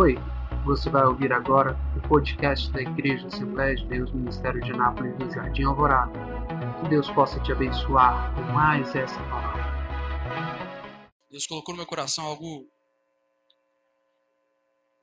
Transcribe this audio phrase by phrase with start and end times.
[0.00, 0.14] Oi,
[0.64, 5.30] você vai ouvir agora o podcast da Igreja Assembleia de Deus Ministério de Anápolis do
[5.30, 6.18] Jardim Alvorada.
[6.80, 9.62] Que Deus possa te abençoar com mais essa palavra.
[11.30, 12.66] Deus colocou no meu coração algo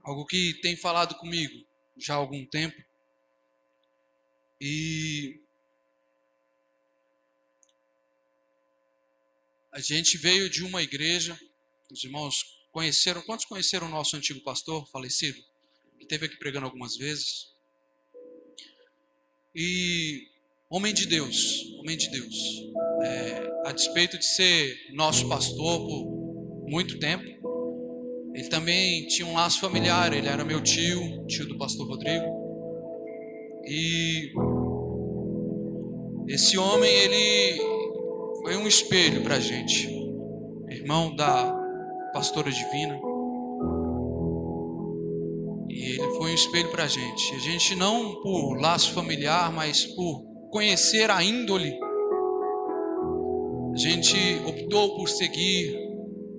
[0.04, 1.64] algo que tem falado comigo
[1.96, 2.84] já há algum tempo.
[4.60, 5.40] E
[9.72, 11.40] a gente veio de uma igreja,
[11.92, 15.40] os irmãos Conheceram, quantos conheceram o nosso antigo pastor falecido?
[15.98, 17.48] Que esteve aqui pregando algumas vezes.
[19.56, 20.28] E
[20.70, 22.36] homem de Deus, homem de Deus.
[23.04, 27.26] É, a despeito de ser nosso pastor por muito tempo,
[28.36, 30.14] ele também tinha um laço familiar.
[30.14, 32.28] Ele era meu tio, tio do pastor Rodrigo.
[33.66, 34.32] E
[36.28, 37.58] esse homem, ele
[38.44, 39.90] foi um espelho para gente.
[40.70, 41.57] Irmão da
[42.14, 43.00] pastora divina.
[45.70, 47.36] E ele foi um espelho para a gente.
[47.36, 51.78] A gente não por laço familiar, mas por conhecer a índole.
[53.74, 55.78] A gente optou por seguir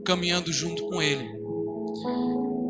[0.04, 1.28] caminhando junto com ele.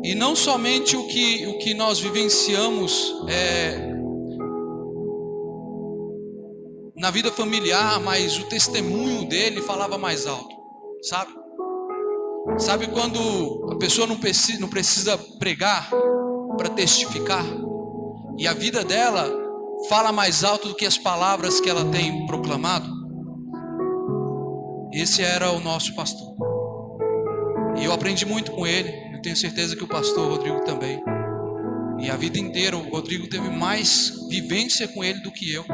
[0.03, 3.89] E não somente o que, o que nós vivenciamos é,
[6.95, 10.55] na vida familiar, mas o testemunho dele falava mais alto,
[11.01, 11.38] sabe?
[12.57, 15.89] Sabe quando a pessoa não precisa, não precisa pregar
[16.57, 17.45] para testificar
[18.39, 19.29] e a vida dela
[19.89, 22.89] fala mais alto do que as palavras que ela tem proclamado?
[24.93, 26.37] Esse era o nosso pastor.
[27.77, 28.93] E eu aprendi muito com ele.
[29.13, 31.03] Eu tenho certeza que o pastor Rodrigo também.
[31.99, 35.65] E a vida inteira o Rodrigo teve mais vivência com ele do que eu.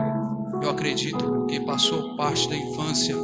[0.63, 3.15] Eu acredito, porque passou parte da infância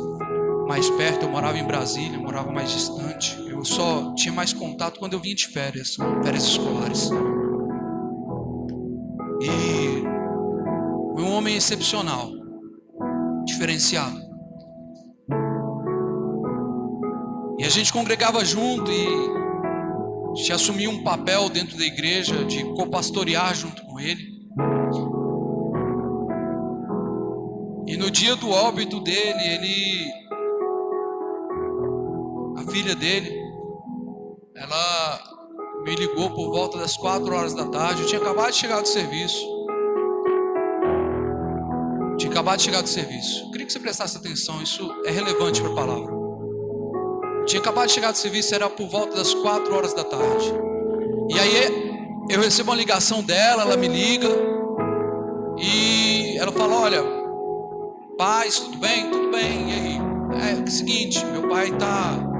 [0.67, 3.35] mais perto, eu morava em Brasília, eu morava mais distante.
[3.62, 7.12] Eu só tinha mais contato quando eu vinha de férias, férias escolares.
[9.40, 10.02] E
[11.14, 12.31] foi um homem excepcional,
[13.46, 14.19] diferenciado.
[17.59, 23.53] E a gente congregava junto e se assumia um papel dentro da igreja de copastorear
[23.53, 24.41] junto com ele.
[27.85, 30.22] E no dia do óbito dele, ele
[32.72, 33.41] filha dele,
[34.56, 35.23] ela
[35.84, 38.01] me ligou por volta das quatro horas da tarde.
[38.01, 39.62] Eu tinha acabado de chegar do serviço.
[42.17, 43.45] tinha acabado de chegar do serviço.
[43.45, 46.13] Eu queria que você prestasse atenção, isso é relevante para a palavra.
[47.40, 50.53] Eu tinha acabado de chegar do serviço, era por volta das quatro horas da tarde.
[51.29, 54.29] E aí eu recebo uma ligação dela, ela me liga
[55.57, 57.03] e ela fala: Olha,
[58.19, 59.09] paz, tudo bem?
[59.09, 59.69] Tudo bem.
[59.69, 60.00] E aí?
[60.47, 62.31] É, é o seguinte, meu pai está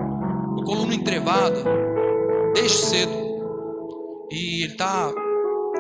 [0.64, 1.91] coluna entrevada
[2.54, 3.12] desde cedo.
[4.32, 5.12] E ele está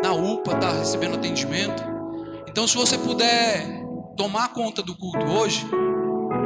[0.04, 1.84] na UPA, está recebendo atendimento.
[2.48, 3.82] Então, se você puder
[4.18, 5.66] tomar conta do culto hoje,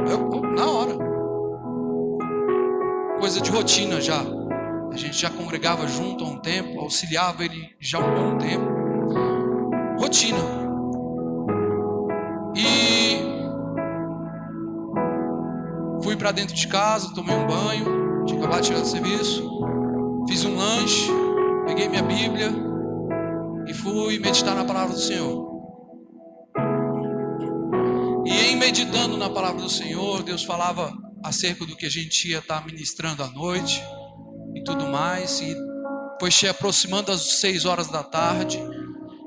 [0.08, 0.96] eu, na hora.
[3.18, 4.22] Coisa de rotina já.
[4.92, 8.64] A gente já congregava junto há um tempo, auxiliava ele já há um bom tempo.
[9.98, 10.38] Rotina.
[12.54, 13.18] E
[16.02, 19.55] fui para dentro de casa, tomei um banho, tinha acabado de chegar do serviço,
[20.28, 21.10] fiz um lanche,
[21.66, 22.52] peguei minha Bíblia
[23.66, 25.46] e fui meditar na palavra do Senhor.
[28.26, 30.92] E em meditando na palavra do Senhor, Deus falava
[31.24, 33.82] acerca do que a gente ia estar ministrando à noite
[34.54, 35.40] e tudo mais.
[35.40, 35.56] E
[36.20, 38.60] foi se aproximando das seis horas da tarde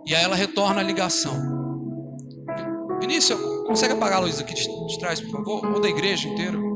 [0.06, 1.58] e aí ela retorna a ligação.
[3.00, 5.66] Vinícius, consegue apagar a luz aqui de, de trás, por favor?
[5.74, 6.69] Ou da igreja inteira?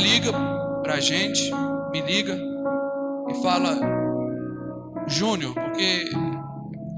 [0.00, 0.32] Liga
[0.82, 1.50] para a gente,
[1.92, 2.38] me liga
[3.28, 3.78] e fala:
[5.06, 6.10] Júnior, porque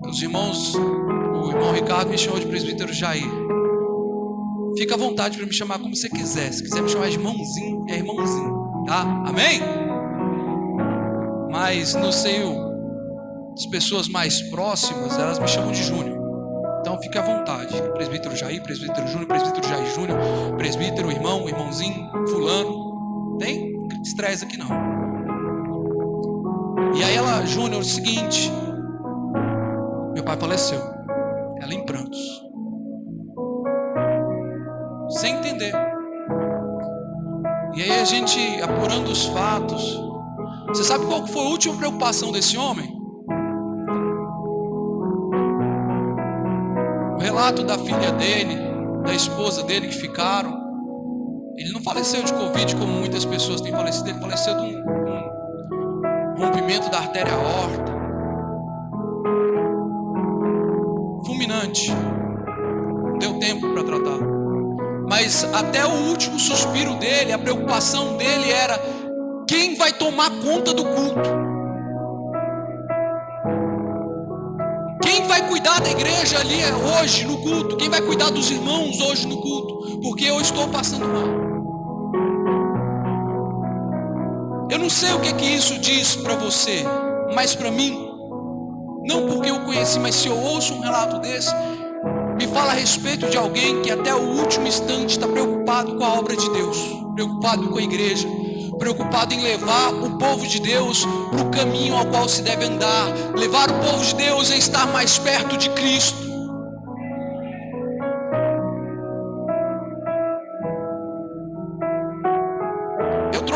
[0.06, 3.30] os irmãos, o irmão Ricardo me chamou de presbítero Jair.
[4.76, 6.52] Fica à vontade para me chamar como você quiser.
[6.52, 9.02] Se quiser me chamar de irmãozinho, é irmãozinho, tá?
[9.26, 9.60] Amém?
[11.50, 12.72] Mas no seio
[13.54, 16.18] das pessoas mais próximas, elas me chamam de Júnior.
[16.80, 17.74] Então fique à vontade.
[17.94, 20.18] Presbítero Jair, presbítero Júnior, presbítero Jair Júnior,
[20.56, 22.91] presbítero, irmão, irmãozinho, fulano.
[23.38, 24.68] Tem estresse aqui não.
[26.94, 28.50] E aí ela, Júnior, o seguinte.
[30.14, 30.80] Meu pai faleceu.
[31.60, 32.42] Ela em prantos.
[35.08, 35.72] Sem entender.
[37.74, 40.00] E aí a gente apurando os fatos.
[40.68, 43.02] Você sabe qual foi a última preocupação desse homem?
[47.22, 48.56] relato da filha dele,
[49.04, 50.61] da esposa dele que ficaram.
[51.56, 54.82] Ele não faleceu de Covid como muitas pessoas têm falecido, ele faleceu de um,
[56.32, 57.92] um rompimento da artéria aorta.
[61.26, 61.90] Fulminante.
[61.90, 64.18] Não deu tempo para tratar.
[65.08, 68.80] Mas até o último suspiro dele, a preocupação dele era
[69.46, 71.30] quem vai tomar conta do culto.
[75.02, 76.62] Quem vai cuidar da igreja ali
[76.98, 77.76] hoje no culto?
[77.76, 80.00] Quem vai cuidar dos irmãos hoje no culto?
[80.00, 81.41] Porque eu estou passando mal.
[84.72, 86.82] Eu não sei o que é que isso diz para você,
[87.34, 88.08] mas para mim,
[89.06, 91.54] não porque eu conheci, mas se eu ouço um relato desse,
[92.38, 96.14] me fala a respeito de alguém que até o último instante está preocupado com a
[96.14, 96.78] obra de Deus,
[97.14, 98.26] preocupado com a igreja,
[98.78, 103.08] preocupado em levar o povo de Deus para o caminho ao qual se deve andar,
[103.36, 106.31] levar o povo de Deus a estar mais perto de Cristo.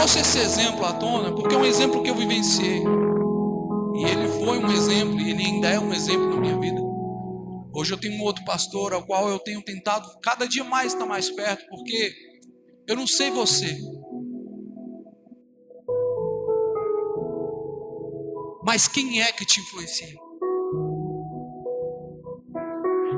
[0.07, 2.81] Trouxe esse exemplo à tona porque é um exemplo que eu vivenciei.
[3.97, 6.81] E ele foi um exemplo, e ele ainda é um exemplo na minha vida.
[7.75, 11.07] Hoje eu tenho um outro pastor ao qual eu tenho tentado cada dia mais estar
[11.07, 12.13] mais perto, porque
[12.87, 13.77] eu não sei você,
[18.65, 20.09] Mas quem é que te influencia?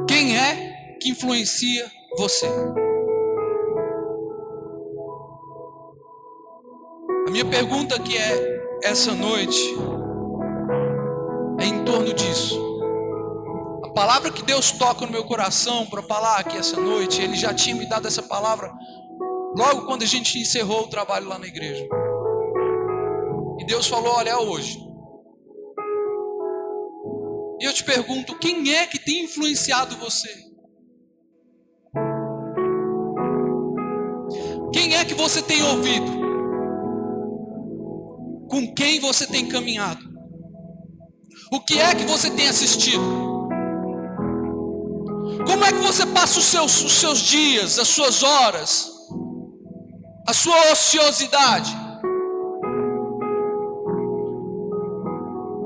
[0.06, 2.46] Quem é que influencia você?
[7.28, 9.60] A minha pergunta aqui é essa noite
[11.60, 12.58] é em torno disso.
[13.84, 17.52] A palavra que Deus toca no meu coração para falar aqui essa noite, Ele já
[17.52, 18.72] tinha me dado essa palavra
[19.54, 21.86] logo quando a gente encerrou o trabalho lá na igreja.
[23.60, 24.78] E Deus falou: Olha, é hoje.
[27.60, 30.30] E eu te pergunto: quem é que tem influenciado você?
[34.72, 36.17] Quem é que você tem ouvido?
[38.78, 40.08] Quem você tem caminhado?
[41.50, 43.02] O que é que você tem assistido?
[45.44, 48.88] Como é que você passa os seus, os seus dias, as suas horas,
[50.28, 51.76] a sua ociosidade?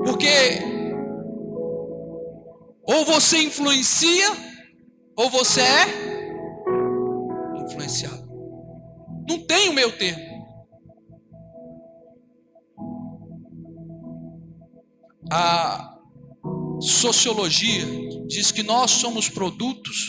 [0.05, 0.73] Porque
[2.81, 4.27] ou você influencia,
[5.15, 5.85] ou você é
[7.63, 8.27] influenciado.
[9.29, 10.32] Não tem o meu termo.
[15.35, 15.97] A
[16.79, 17.83] sociologia
[18.27, 20.07] diz que nós somos produtos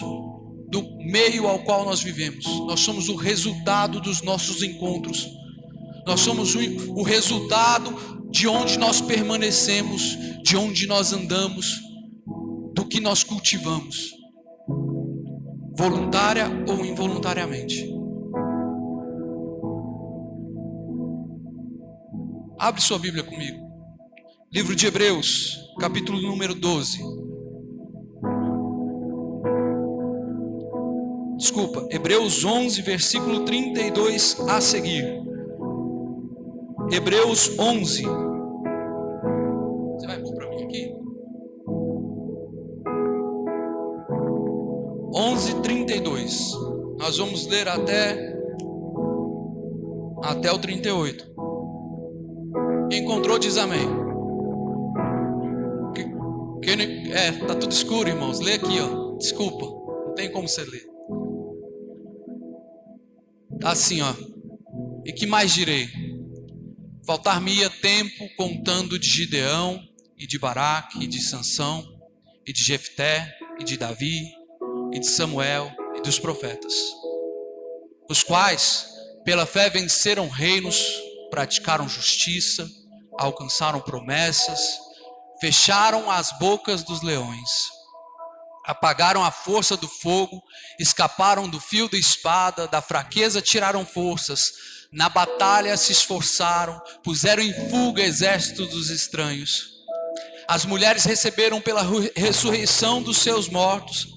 [0.68, 2.44] do meio ao qual nós vivemos.
[2.66, 5.26] Nós somos o resultado dos nossos encontros.
[6.06, 11.80] Nós somos o, resultado de onde nós permanecemos, de onde nós andamos
[12.74, 14.10] do que nós cultivamos,
[15.74, 17.88] voluntária ou involuntariamente.
[22.58, 23.63] Abre sua Bíblia comigo.
[24.54, 27.00] Livro de Hebreus, capítulo número 12.
[31.36, 35.20] Desculpa, Hebreus 11, versículo 32 a seguir.
[36.92, 38.04] Hebreus 11,
[45.12, 46.52] 11:32.
[47.00, 48.38] Nós vamos ler até
[50.22, 51.26] até o 38.
[52.88, 54.04] Quem encontrou diz amém.
[56.64, 58.40] Quem, é, tá tudo escuro, irmãos.
[58.40, 59.16] Lê aqui, ó.
[59.18, 59.66] Desculpa,
[60.06, 60.86] não tem como você ler.
[63.60, 64.14] Tá assim, ó.
[65.04, 65.88] E que mais direi?
[67.06, 69.78] Faltar-me-ia tempo contando de Gideão
[70.18, 71.86] e de Baraque e de Sansão
[72.46, 74.32] e de Jefté e de Davi
[74.92, 76.74] e de Samuel e dos profetas,
[78.08, 78.86] os quais,
[79.24, 80.82] pela fé, venceram reinos,
[81.30, 82.68] praticaram justiça,
[83.18, 84.78] alcançaram promessas,
[85.44, 87.51] fecharam as bocas dos leões,
[88.65, 90.43] apagaram a força do fogo,
[90.81, 94.55] escaparam do fio da espada, da fraqueza tiraram forças,
[94.91, 99.69] na batalha se esforçaram, puseram em fuga exércitos dos estranhos.
[100.48, 101.84] As mulheres receberam pela
[102.17, 104.15] ressurreição dos seus mortos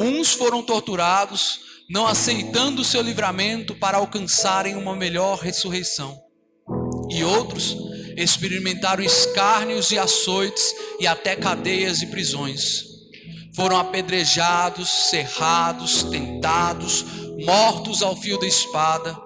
[0.00, 6.18] Uns foram torturados, não aceitando o seu livramento para alcançarem uma melhor ressurreição.
[7.10, 7.76] E outros
[8.16, 12.84] experimentaram escárnios e açoites e até cadeias e prisões.
[13.54, 17.04] Foram apedrejados, cerrados, tentados,
[17.44, 19.16] mortos ao fio da espada.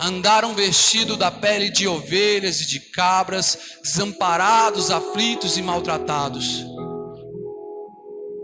[0.00, 6.64] Andaram vestidos da pele de ovelhas e de cabras, desamparados, aflitos e maltratados,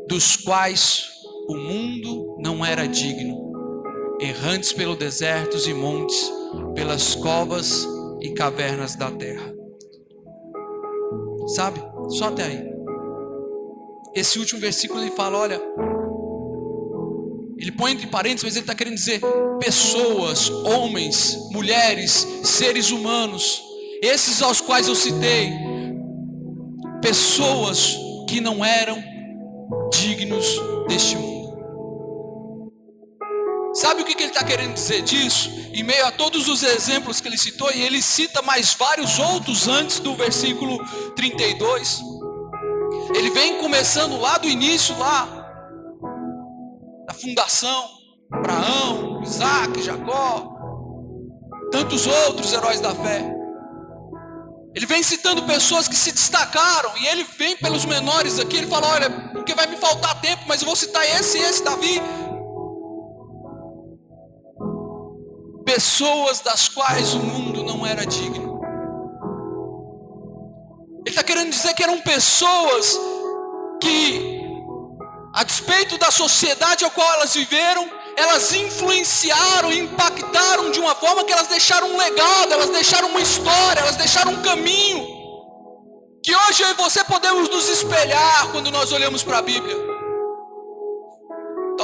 [0.08, 1.04] dos quais
[1.48, 3.44] o mundo não era digno.
[4.20, 6.32] errantes pelos desertos e montes,
[6.74, 7.86] pelas covas
[8.20, 9.53] e cavernas da terra.
[11.46, 11.80] Sabe?
[12.10, 12.74] Só até aí.
[14.14, 15.60] Esse último versículo ele fala: olha,
[17.58, 19.20] ele põe entre parênteses, mas ele está querendo dizer
[19.58, 23.62] pessoas, homens, mulheres, seres humanos,
[24.02, 25.52] esses aos quais eu citei,
[27.00, 27.96] pessoas
[28.28, 29.02] que não eram
[29.92, 31.33] dignos deste mundo.
[33.84, 35.50] Sabe o que ele está querendo dizer disso?
[35.74, 39.68] Em meio a todos os exemplos que ele citou, e ele cita mais vários outros
[39.68, 40.82] antes do versículo
[41.14, 42.00] 32.
[43.14, 45.26] Ele vem começando lá do início, lá,
[47.06, 47.86] da fundação,
[48.32, 50.48] Abraão, Isaac, Jacó,
[51.70, 53.22] tantos outros heróis da fé.
[54.74, 58.86] Ele vem citando pessoas que se destacaram, e ele vem pelos menores aqui, ele fala:
[58.94, 62.00] olha, porque vai me faltar tempo, mas eu vou citar esse e esse, Davi,
[65.74, 68.60] pessoas das quais o mundo não era digno.
[71.00, 72.96] Ele está querendo dizer que eram pessoas
[73.82, 74.40] que,
[75.34, 81.32] a despeito da sociedade a qual elas viveram, elas influenciaram impactaram de uma forma que
[81.32, 85.04] elas deixaram um legado, elas deixaram uma história, elas deixaram um caminho.
[86.22, 89.83] Que hoje eu e você podemos nos espelhar quando nós olhamos para a Bíblia.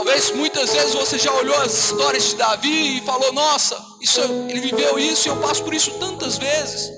[0.01, 4.59] Talvez muitas vezes você já olhou as histórias de Davi e falou: Nossa, isso, ele
[4.59, 6.91] viveu isso e eu passo por isso tantas vezes.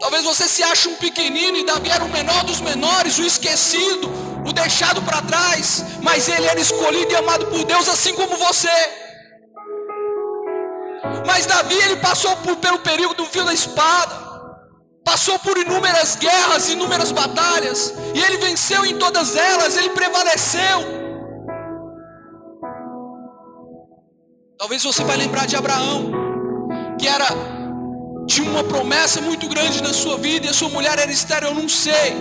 [0.00, 4.10] Talvez você se ache um pequenino e Davi era o menor dos menores, o esquecido,
[4.46, 8.70] o deixado para trás, mas ele era escolhido e amado por Deus, assim como você.
[11.26, 14.14] Mas Davi ele passou por, pelo período do fio da espada,
[15.04, 21.03] passou por inúmeras guerras, inúmeras batalhas, e ele venceu em todas elas, ele prevaleceu.
[24.64, 26.10] Talvez você vai lembrar de Abraão,
[26.98, 27.26] que era
[28.26, 31.54] tinha uma promessa muito grande na sua vida e a sua mulher era estéril, eu
[31.54, 32.16] não sei.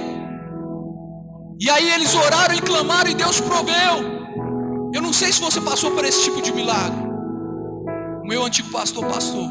[1.57, 4.91] E aí eles oraram e clamaram e Deus proveu.
[4.93, 6.99] Eu não sei se você passou por esse tipo de milagre.
[8.21, 9.49] O meu antigo pastor pastor.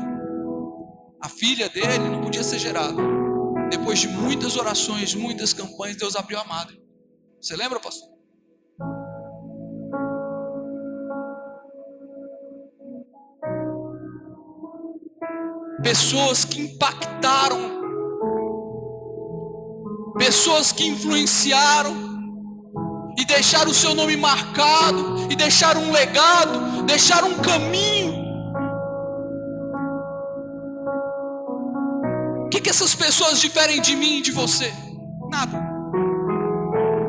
[1.23, 3.03] A filha dele não podia ser gerada.
[3.71, 6.79] Depois de muitas orações, muitas campanhas, Deus abriu a madre.
[7.41, 8.12] Você lembra, pastor?
[15.83, 17.81] Pessoas que impactaram,
[20.17, 22.13] pessoas que influenciaram
[23.19, 28.23] e deixaram o seu nome marcado, e deixaram um legado, deixaram um caminho.
[32.47, 34.73] O que, que essas pessoas diferem de mim e de você?
[35.31, 35.59] Nada,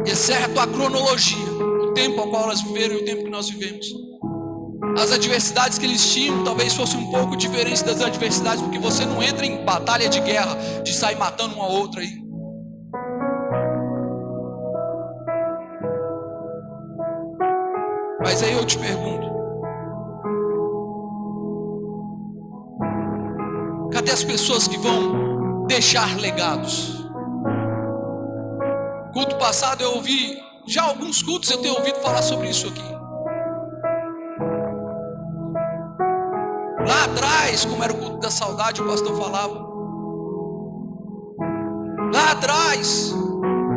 [0.05, 1.51] exceto a cronologia,
[1.83, 4.12] o tempo ao qual elas viveram e o tempo que nós vivemos.
[4.97, 9.23] As adversidades que eles tinham talvez fossem um pouco diferentes das adversidades, porque você não
[9.23, 12.21] entra em batalha de guerra, de sair matando uma outra aí.
[18.23, 19.27] Mas aí eu te pergunto:
[23.91, 27.03] cadê as pessoas que vão deixar legados?
[29.13, 33.02] Culto passado eu ouvi, já alguns cultos eu tenho ouvido falar sobre isso aqui.
[36.87, 39.53] Lá atrás, como era o culto da saudade, o pastor falava.
[42.13, 43.13] Lá atrás,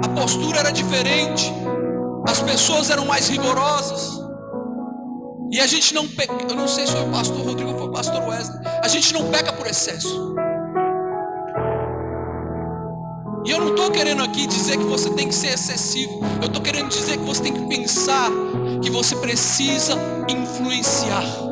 [0.04, 1.52] a postura era diferente,
[2.28, 4.20] as pessoas eram mais rigorosas.
[5.50, 7.86] E a gente não peca, eu não sei se foi o pastor Rodrigo ou foi
[7.86, 10.34] o pastor Wesley, a gente não peca por excesso.
[13.44, 16.60] E eu não estou querendo aqui dizer que você tem que ser excessivo, eu estou
[16.60, 18.28] querendo dizer que você tem que pensar
[18.82, 19.94] que você precisa
[20.28, 21.45] influenciar.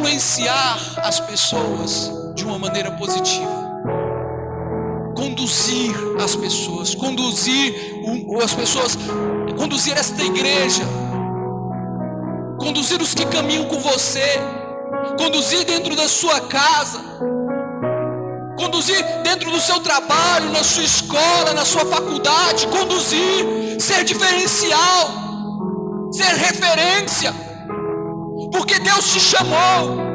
[0.00, 3.68] Influenciar as pessoas de uma maneira positiva.
[5.14, 7.74] Conduzir as pessoas, conduzir
[8.42, 8.96] as pessoas,
[9.58, 10.82] conduzir esta igreja,
[12.58, 14.40] conduzir os que caminham com você,
[15.18, 16.98] conduzir dentro da sua casa,
[18.56, 25.10] conduzir dentro do seu trabalho, na sua escola, na sua faculdade, conduzir, ser diferencial,
[26.10, 27.49] ser referência.
[28.52, 30.10] Porque Deus te chamou.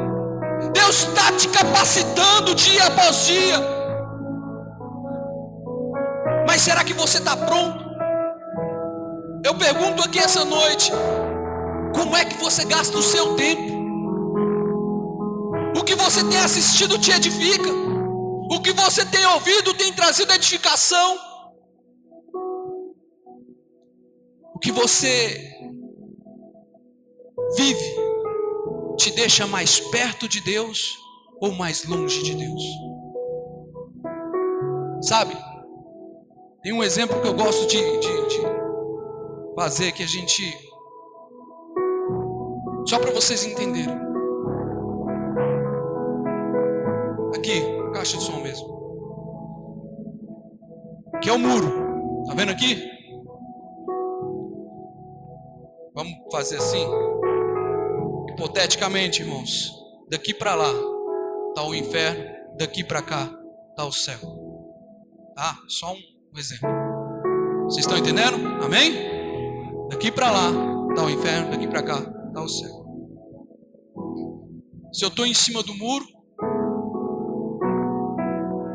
[0.72, 3.56] Deus está te capacitando dia após dia.
[6.46, 7.84] Mas será que você está pronto?
[9.44, 10.90] Eu pergunto aqui essa noite:
[11.94, 13.74] como é que você gasta o seu tempo?
[15.78, 17.70] O que você tem assistido te edifica?
[18.50, 21.18] O que você tem ouvido tem trazido edificação?
[24.54, 25.52] O que você
[27.56, 28.05] vive
[28.96, 30.98] te deixa mais perto de Deus
[31.40, 32.62] ou mais longe de Deus?
[35.02, 35.36] Sabe?
[36.62, 38.40] Tem um exemplo que eu gosto de, de, de
[39.54, 40.42] fazer que a gente.
[42.86, 43.94] Só para vocês entenderem.
[47.36, 47.62] Aqui,
[47.92, 48.76] caixa de som mesmo.
[51.22, 52.24] Que é o muro.
[52.26, 52.82] Tá vendo aqui?
[55.94, 56.84] Vamos fazer assim?
[58.36, 59.72] Hipoteticamente, irmãos.
[60.10, 60.70] Daqui para lá
[61.48, 62.22] está o inferno,
[62.58, 63.34] daqui para cá
[63.70, 64.18] está o céu.
[65.34, 65.56] Tá?
[65.66, 66.68] Só um, exemplo.
[67.64, 68.36] Vocês estão entendendo?
[68.62, 68.92] Amém?
[69.88, 70.50] Daqui para lá
[70.90, 72.86] está o inferno, daqui para cá está o céu.
[74.92, 76.04] Se eu estou em cima do muro,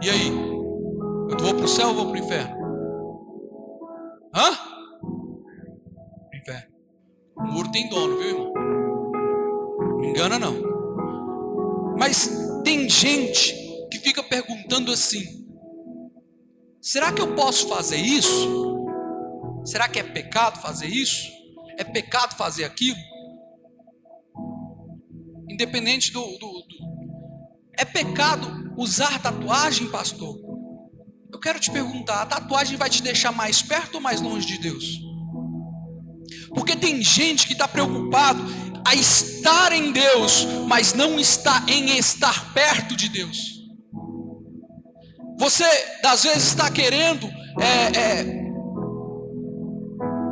[0.02, 0.30] e aí?
[1.30, 2.56] Eu vou para o céu ou vou para o inferno?
[4.34, 4.50] Hã?
[6.34, 6.74] Inferno.
[7.38, 8.61] O muro tem dono, viu, irmão?
[10.22, 11.96] Engana não.
[11.98, 12.30] Mas
[12.64, 13.56] tem gente
[13.90, 15.48] que fica perguntando assim:
[16.80, 18.86] será que eu posso fazer isso?
[19.66, 21.28] Será que é pecado fazer isso?
[21.76, 23.00] É pecado fazer aquilo?
[25.50, 26.76] Independente do, do, do.
[27.80, 30.38] É pecado usar tatuagem, pastor?
[31.34, 34.60] Eu quero te perguntar: a tatuagem vai te deixar mais perto ou mais longe de
[34.60, 35.11] Deus?
[36.54, 38.44] Porque tem gente que está preocupado
[38.86, 43.62] a estar em Deus, mas não está em estar perto de Deus.
[45.40, 45.66] Você,
[46.06, 47.28] às vezes, está querendo
[47.60, 48.42] é, é,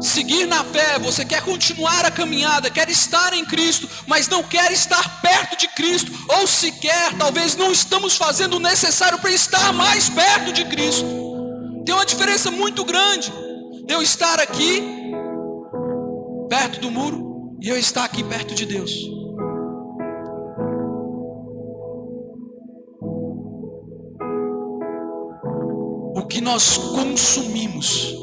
[0.01, 4.71] seguir na fé, você quer continuar a caminhada, quer estar em Cristo, mas não quer
[4.71, 10.09] estar perto de Cristo, ou sequer, talvez não estamos fazendo o necessário para estar mais
[10.09, 11.05] perto de Cristo.
[11.85, 13.31] Tem uma diferença muito grande
[13.85, 14.98] de eu estar aqui,
[16.49, 18.91] perto do muro, e eu estar aqui perto de Deus.
[26.15, 28.19] O que nós consumimos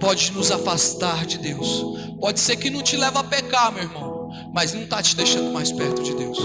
[0.00, 1.84] pode nos afastar de Deus.
[2.20, 5.52] Pode ser que não te leve a pecar, meu irmão, mas não está te deixando
[5.52, 6.38] mais perto de Deus.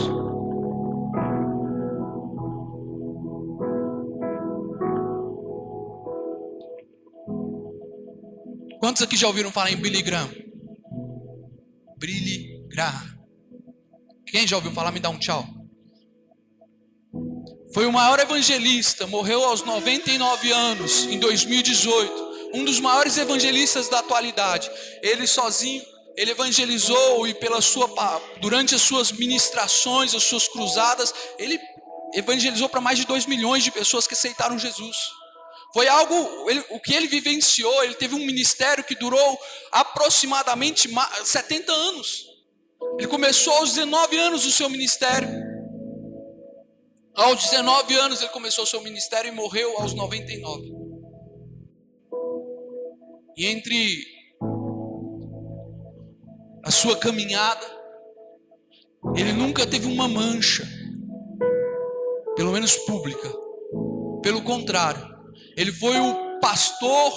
[8.79, 10.42] Quantos aqui já ouviram falar em Billy Graham?
[12.67, 13.17] Graham.
[14.27, 15.47] Quem já ouviu falar, me dá um tchau.
[17.73, 22.51] Foi o maior evangelista, morreu aos 99 anos, em 2018.
[22.55, 24.69] Um dos maiores evangelistas da atualidade.
[25.01, 25.81] Ele sozinho,
[26.17, 27.87] ele evangelizou e pela sua
[28.41, 31.59] durante as suas ministrações, as suas cruzadas, ele
[32.13, 34.97] evangelizou para mais de 2 milhões de pessoas que aceitaram Jesus.
[35.73, 39.39] Foi algo, ele, o que ele vivenciou, ele teve um ministério que durou
[39.71, 40.87] aproximadamente
[41.23, 42.25] 70 anos.
[42.99, 45.27] Ele começou aos 19 anos o seu ministério.
[47.15, 50.71] Aos 19 anos ele começou o seu ministério e morreu aos 99.
[53.35, 54.05] E entre
[56.63, 57.65] a sua caminhada,
[59.15, 60.67] ele nunca teve uma mancha,
[62.35, 63.31] pelo menos pública.
[64.21, 65.12] Pelo contrário,
[65.55, 67.13] ele foi o pastor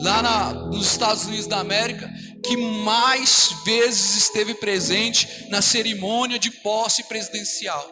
[0.00, 2.10] lá na, nos Estados Unidos da América
[2.42, 7.86] que mais vezes esteve presente na cerimônia de posse presidencial.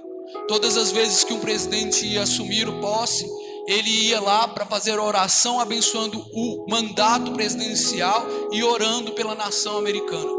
[0.46, 3.26] Todas as vezes que um presidente ia assumir o posse,
[3.66, 10.38] ele ia lá para fazer oração abençoando o mandato presidencial e orando pela nação americana.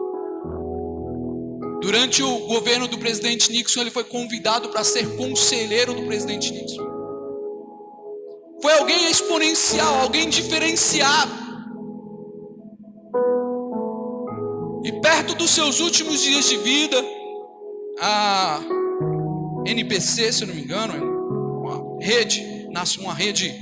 [1.81, 6.98] Durante o governo do presidente Nixon, ele foi convidado para ser conselheiro do presidente Nixon.
[8.61, 11.31] Foi alguém exponencial, alguém diferenciado.
[14.83, 16.97] E perto dos seus últimos dias de vida,
[18.01, 18.59] a
[19.65, 22.67] NPC, se não me engano, é uma rede,
[22.99, 23.59] uma rede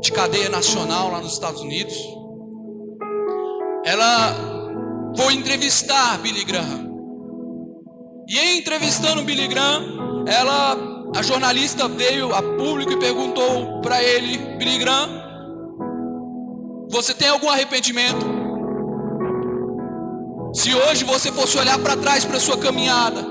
[0.00, 1.96] de cadeia nacional lá nos Estados Unidos,
[3.84, 4.34] ela
[5.16, 6.88] foi entrevistar Billy Graham.
[8.28, 14.38] E em entrevistando Billy Graham, ela a jornalista veio a público e perguntou para ele,
[14.56, 15.08] Billy Graham,
[16.90, 18.26] você tem algum arrependimento?
[20.54, 23.24] Se hoje você fosse olhar para trás para sua caminhada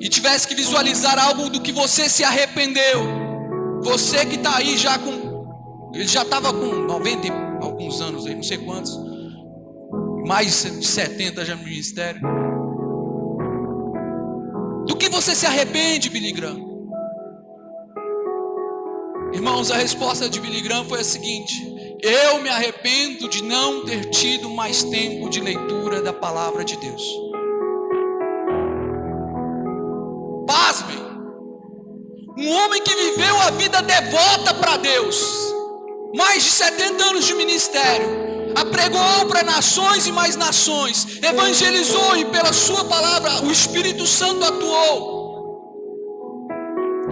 [0.00, 3.24] e tivesse que visualizar algo do que você se arrependeu,
[3.82, 7.30] você que está aí já com, ele já estava com 90 e
[7.62, 8.98] alguns anos aí, não sei quantos,
[10.26, 12.43] mais de 70 já no ministério.
[15.14, 16.58] Você se arrepende, Billy Graham?
[19.32, 21.54] Irmãos, a resposta de Billy Graham foi a seguinte:
[22.02, 27.02] Eu me arrependo de não ter tido mais tempo de leitura da palavra de Deus.
[30.48, 30.98] Pasmem.
[32.36, 35.24] Um homem que viveu a vida devota para Deus,
[36.16, 42.52] mais de 70 anos de ministério, apregou para nações e mais nações, evangelizou e pela
[42.52, 45.24] sua palavra o Espírito Santo atuou.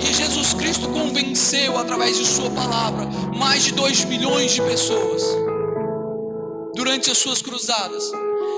[0.01, 5.23] E Jesus Cristo convenceu através de sua palavra mais de 2 milhões de pessoas
[6.75, 8.11] durante as suas cruzadas.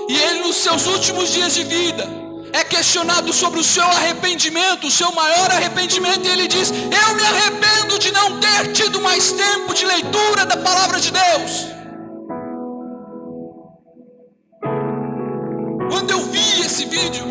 [0.09, 4.91] E ele nos seus últimos dias de vida é questionado sobre o seu arrependimento, o
[4.91, 9.73] seu maior arrependimento, e ele diz: Eu me arrependo de não ter tido mais tempo
[9.73, 11.74] de leitura da palavra de Deus.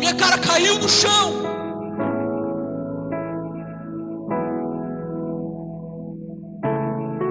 [0.05, 1.33] Minha cara caiu no chão.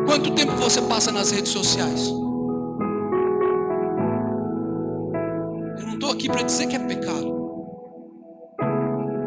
[0.07, 2.09] Quanto tempo você passa nas redes sociais?
[5.79, 7.33] Eu não estou aqui para dizer que é pecado.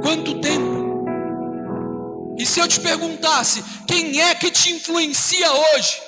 [0.02, 1.06] Quanto tempo?
[2.38, 6.02] E se eu te perguntasse, quem é que te influencia hoje?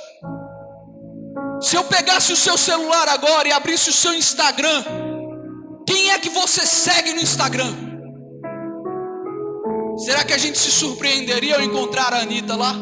[1.62, 4.84] Se eu pegasse o seu celular agora e abrisse o seu Instagram,
[5.90, 7.74] quem é que você segue no Instagram?
[9.98, 12.76] Será que a gente se surpreenderia ao encontrar a Anitta lá?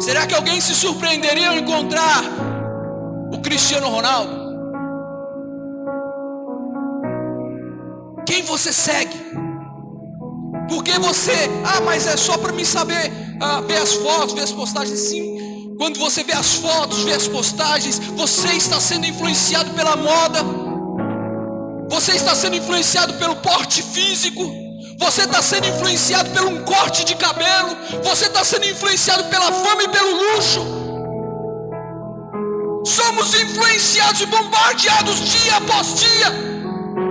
[0.00, 2.24] Será que alguém se surpreenderia ao encontrar
[3.32, 4.34] o Cristiano Ronaldo?
[8.26, 9.16] Quem você segue?
[10.68, 14.52] Porque você, ah, mas é só para me saber ah, ver as fotos, ver as
[14.52, 14.98] postagens.
[14.98, 15.35] Sim,
[15.78, 20.40] quando você vê as fotos, vê as postagens, você está sendo influenciado pela moda,
[21.88, 24.42] você está sendo influenciado pelo porte físico,
[24.98, 29.82] você está sendo influenciado por um corte de cabelo, você está sendo influenciado pela fama
[29.82, 30.64] e pelo luxo.
[32.86, 36.32] Somos influenciados e bombardeados dia após dia,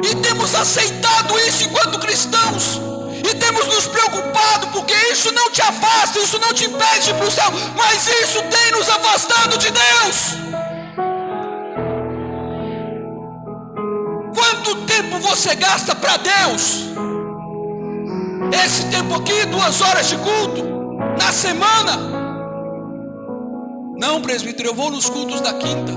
[0.10, 2.94] e temos aceitado isso enquanto cristãos
[3.29, 7.31] e temos nos preocupado, porque isso não te afasta, isso não te impede para o
[7.31, 10.35] céu, mas isso tem nos afastado de Deus.
[14.35, 16.85] Quanto tempo você gasta para Deus?
[18.63, 20.63] Esse tempo aqui, duas horas de culto,
[21.17, 21.97] na semana.
[23.97, 25.93] Não, presbítero, eu vou nos cultos da quinta.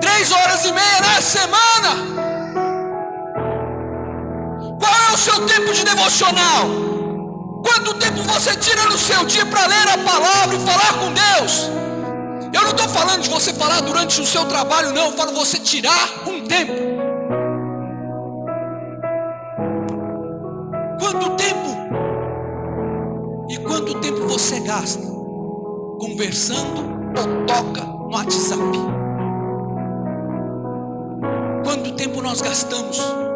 [0.00, 1.69] Três horas e meia na semana.
[5.70, 6.68] Tempo de devocional?
[7.64, 11.70] Quanto tempo você tira no seu dia para ler a palavra e falar com Deus?
[12.52, 15.06] Eu não estou falando de você falar durante o seu trabalho, não.
[15.06, 16.72] Eu falo você tirar um tempo.
[20.98, 21.68] Quanto tempo?
[23.48, 25.06] E quanto tempo você gasta
[26.00, 26.80] conversando
[27.16, 28.78] ou toca no WhatsApp?
[31.64, 33.29] Quanto tempo nós gastamos?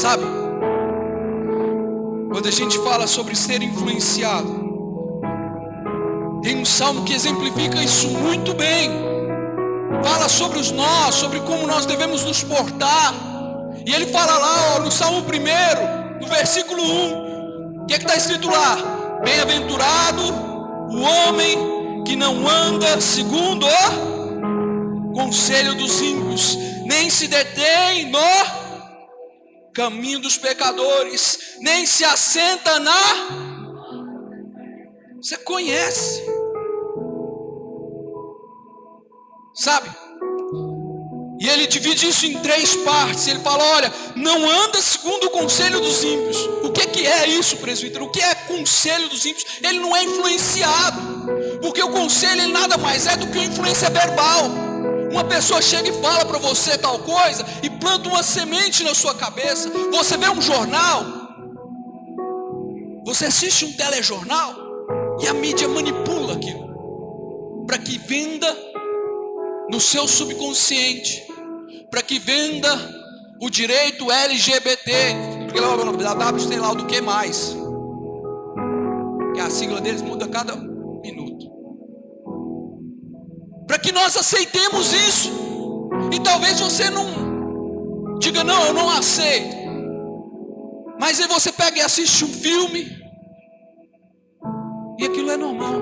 [0.00, 0.24] Sabe?
[2.32, 4.48] Quando a gente fala sobre ser influenciado,
[6.42, 8.90] tem um salmo que exemplifica isso muito bem.
[10.02, 13.12] Fala sobre os nós, sobre como nós devemos nos portar.
[13.84, 18.16] E ele fala lá, ó, no Salmo 1, no versículo 1, o que é está
[18.16, 18.78] escrito lá?
[19.22, 20.22] Bem-aventurado
[20.92, 28.69] o homem que não anda segundo o conselho dos ímpios, nem se detém no
[29.80, 33.02] caminho dos pecadores, nem se assenta na.
[35.16, 36.22] Você conhece,
[39.54, 39.88] sabe?
[41.40, 43.26] E ele divide isso em três partes.
[43.26, 46.36] Ele fala: olha, não anda segundo o conselho dos ímpios.
[46.62, 48.04] O que, que é isso, presbítero?
[48.04, 49.46] O que é conselho dos ímpios?
[49.62, 51.00] Ele não é influenciado,
[51.62, 54.69] porque o conselho ele nada mais é do que uma influência verbal.
[55.10, 59.14] Uma pessoa chega e fala para você tal coisa e planta uma semente na sua
[59.14, 59.68] cabeça.
[59.90, 61.04] Você vê um jornal,
[63.04, 64.54] você assiste um telejornal
[65.20, 66.70] e a mídia manipula aquilo
[67.66, 68.56] para que venda
[69.70, 71.26] no seu subconsciente,
[71.90, 72.68] para que venda
[73.40, 74.90] o direito LGBT,
[76.38, 77.56] sei lá do que mais.
[79.34, 80.69] Que a sigla deles muda cada
[83.82, 85.30] que nós aceitemos isso.
[86.12, 89.56] E talvez você não diga, não, eu não aceito.
[91.00, 93.00] Mas aí você pega e assiste um filme,
[94.98, 95.80] e aquilo é normal.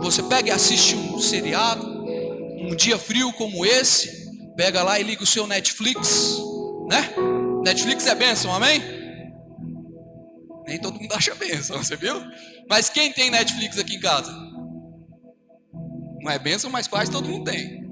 [0.00, 4.26] Você pega e assiste um seriado, um dia frio como esse,
[4.56, 6.38] pega lá e liga o seu Netflix,
[6.88, 7.14] né?
[7.62, 8.82] Netflix é bênção, amém?
[10.66, 12.14] Nem todo mundo acha bênção, você viu?
[12.70, 14.47] Mas quem tem Netflix aqui em casa?
[16.20, 17.88] Não é bênção, mas quase todo mundo tem.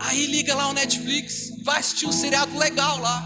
[0.00, 3.24] Aí liga lá o Netflix, vai assistir um seriado legal lá.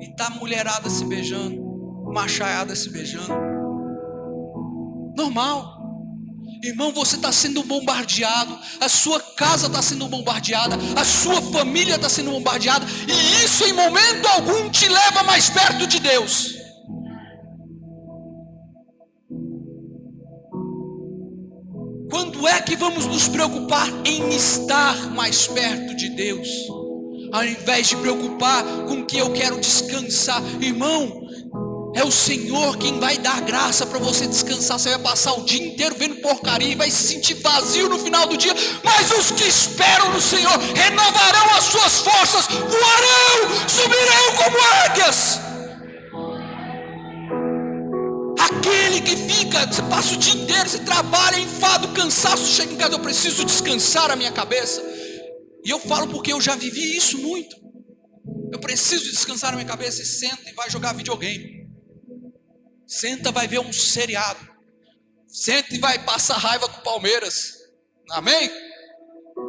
[0.00, 1.62] E tá mulherada se beijando,
[2.12, 3.32] machaiada se beijando.
[5.16, 5.72] Normal.
[6.62, 12.08] Irmão, você está sendo bombardeado, a sua casa está sendo bombardeada, a sua família está
[12.08, 16.63] sendo bombardeada, e isso em momento algum te leva mais perto de Deus.
[22.64, 26.48] Que vamos nos preocupar em estar mais perto de Deus?
[27.30, 31.24] Ao invés de preocupar com que eu quero descansar, irmão,
[31.94, 34.78] é o Senhor quem vai dar graça para você descansar.
[34.78, 38.26] Você vai passar o dia inteiro vendo porcaria e vai se sentir vazio no final
[38.26, 38.54] do dia.
[38.82, 45.23] Mas os que esperam no Senhor renovarão as suas forças, voarão, subirão como águias.
[49.04, 52.94] Aquele que fica, você passa o dia inteiro, você trabalha, enfado, cansaço, chega em casa,
[52.94, 54.82] eu preciso descansar a minha cabeça.
[55.62, 57.54] E eu falo porque eu já vivi isso muito.
[58.50, 61.68] Eu preciso descansar a minha cabeça e senta e vai jogar videogame.
[62.86, 64.40] Senta, vai ver um seriado.
[65.28, 67.58] Senta e vai passar raiva com o Palmeiras.
[68.10, 68.50] Amém?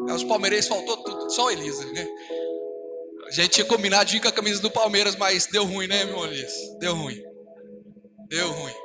[0.10, 2.06] É, os palmeirenses faltou tudo, só Elisa, né?
[3.28, 6.04] A gente tinha combinado de ir com a camisa do Palmeiras, mas deu ruim, né,
[6.04, 6.54] meu Elias?
[6.80, 7.24] Deu ruim.
[8.28, 8.85] Deu ruim.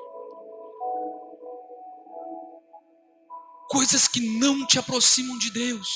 [3.70, 5.88] Coisas que não te aproximam de Deus.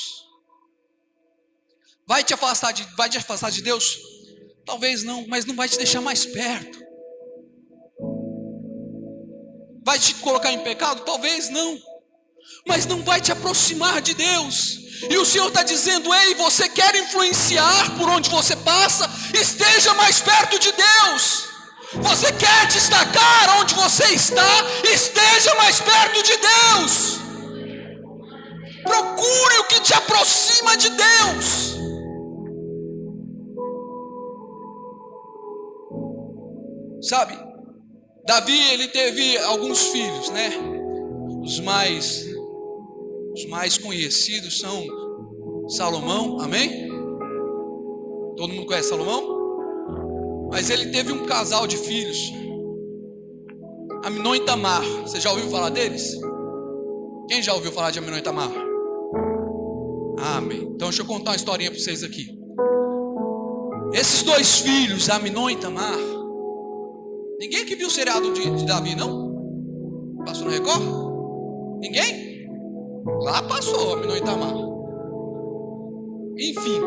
[2.06, 3.98] Vai te afastar de, vai te afastar de Deus?
[4.64, 6.78] Talvez não, mas não vai te deixar mais perto.
[9.84, 11.02] Vai te colocar em pecado?
[11.04, 11.76] Talvez não,
[12.66, 14.78] mas não vai te aproximar de Deus.
[15.10, 19.10] E o Senhor está dizendo: Ei, você quer influenciar por onde você passa?
[19.34, 21.48] Esteja mais perto de Deus.
[21.94, 24.64] Você quer destacar onde você está?
[24.84, 27.23] Esteja mais perto de Deus.
[28.84, 31.74] Procure o que te aproxima de Deus.
[37.02, 37.38] Sabe,
[38.26, 40.50] Davi ele teve alguns filhos, né?
[41.42, 42.24] Os mais
[43.34, 44.86] os mais conhecidos são
[45.68, 46.88] Salomão, amém?
[48.36, 50.48] Todo mundo conhece Salomão?
[50.50, 52.32] Mas ele teve um casal de filhos,
[54.04, 54.84] Aminon e Tamar.
[55.02, 56.18] Você já ouviu falar deles?
[57.28, 58.50] Quem já ouviu falar de Aminon e Tamar?
[60.18, 60.62] Amém.
[60.74, 62.38] Então deixa eu contar uma historinha para vocês aqui.
[63.92, 65.96] Esses dois filhos, Aminon e Tamar,
[67.38, 70.22] ninguém que viu o seriado de, de Davi, não?
[70.24, 70.82] Passou no Record?
[71.80, 72.48] Ninguém?
[73.22, 74.54] Lá passou, Aminon e Tamar.
[76.38, 76.80] Enfim.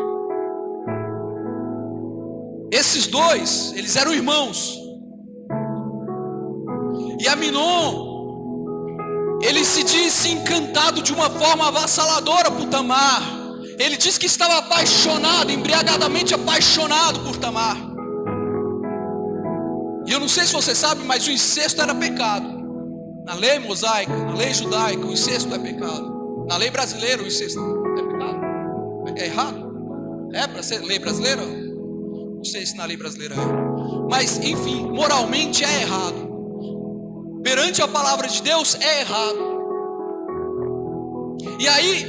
[2.70, 4.76] Esses dois, eles eram irmãos.
[7.20, 8.07] E Aminon
[9.48, 13.22] ele se disse encantado de uma forma avassaladora por Tamar.
[13.78, 17.78] Ele disse que estava apaixonado, embriagadamente apaixonado por Tamar.
[20.06, 22.58] E eu não sei se você sabe, mas o incesto era pecado.
[23.24, 26.44] Na lei mosaica, na lei judaica, o incesto é pecado.
[26.46, 27.58] Na lei brasileira, o incesto
[27.98, 28.40] é pecado.
[29.16, 30.28] É errado?
[30.34, 31.42] É para ser lei brasileira?
[31.42, 34.08] Não sei se na lei brasileira é.
[34.10, 36.27] Mas, enfim, moralmente é errado
[37.48, 39.38] perante a palavra de Deus é errado.
[41.58, 42.04] E aí,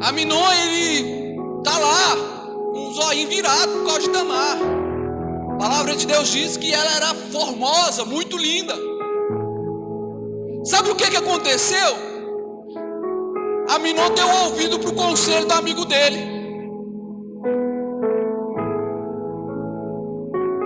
[0.00, 2.16] Aminon ele tá lá,
[2.72, 4.56] com um zoinho virado por causa de Tamar.
[5.52, 8.74] A palavra de Deus diz que ela era formosa, muito linda.
[10.64, 11.96] Sabe o que, que aconteceu?
[13.68, 16.38] Aminon deu ouvido para o conselho do amigo dele.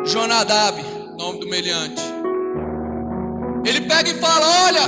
[0.05, 2.03] Jonadab nome do meliante.
[3.65, 4.81] Ele pega e fala: Olha,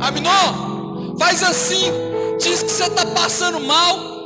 [0.00, 1.92] Aminon, faz assim.
[2.40, 4.16] Diz que você está passando mal.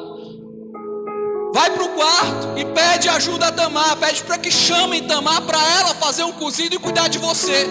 [1.52, 3.96] Vai para o quarto e pede ajuda a Tamar.
[3.98, 7.66] Pede para que chamem Tamar para ela fazer um cozido e cuidar de você.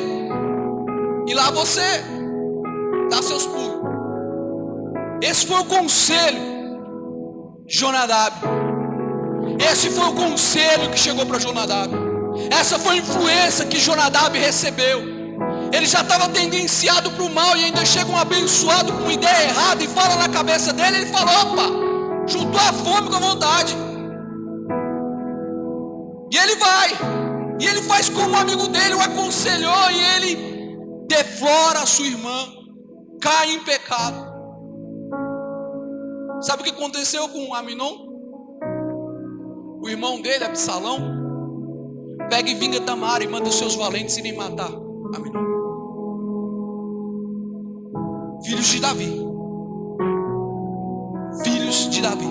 [1.27, 2.03] E lá você
[3.09, 3.79] dá seus pulos.
[5.21, 6.39] Esse foi o conselho
[7.65, 8.35] de Jonadab.
[9.71, 12.08] Esse foi o conselho que chegou para Jonadab.
[12.49, 15.01] Essa foi a influência que Jonadab recebeu.
[15.71, 19.49] Ele já estava tendenciado para o mal e ainda chega um abençoado com uma ideia
[19.49, 20.97] errada e fala na cabeça dele.
[20.97, 23.75] Ele fala: opa, juntou a fome com a vontade.
[26.31, 26.89] E ele vai,
[27.59, 30.49] e ele faz como o amigo dele o aconselhou, e ele
[31.07, 32.45] deflora a sua irmã,
[33.19, 34.29] cai em pecado.
[36.41, 38.07] Sabe o que aconteceu com Aminon?
[39.81, 41.18] O irmão dele, Absalão,
[42.29, 44.71] pega e vinga Tamar e manda os seus valentes irem matar
[45.15, 45.49] Aminon.
[48.43, 49.27] Filhos de Davi.
[51.43, 52.27] Filhos de Davi.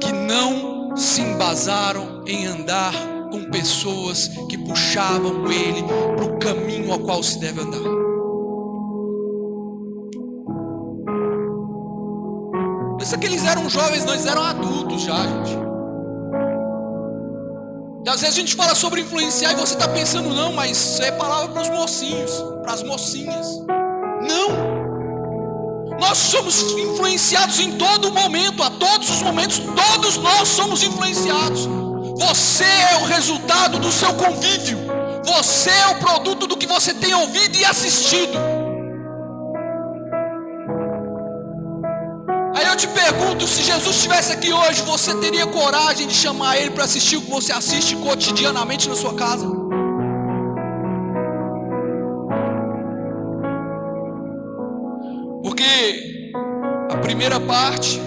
[0.00, 2.92] Que não se embasaram em andar
[3.30, 5.82] com pessoas que puxavam ele
[6.16, 8.06] para o caminho ao qual se deve andar.
[12.98, 15.65] Pensa que eles eram jovens, eles eram adultos já, gente.
[18.06, 21.10] E às vezes a gente fala sobre influenciar e você está pensando, não, mas é
[21.10, 22.30] palavra para os mocinhos,
[22.62, 23.58] para as mocinhas.
[24.22, 25.98] Não.
[25.98, 31.66] Nós somos influenciados em todo momento, a todos os momentos, todos nós somos influenciados.
[32.16, 34.78] Você é o resultado do seu convívio.
[35.24, 38.55] Você é o produto do que você tem ouvido e assistido.
[42.76, 46.84] Eu te pergunto: se Jesus estivesse aqui hoje, você teria coragem de chamar Ele para
[46.84, 49.46] assistir o que você assiste cotidianamente na sua casa?
[55.42, 56.32] Porque
[56.90, 57.98] a primeira parte,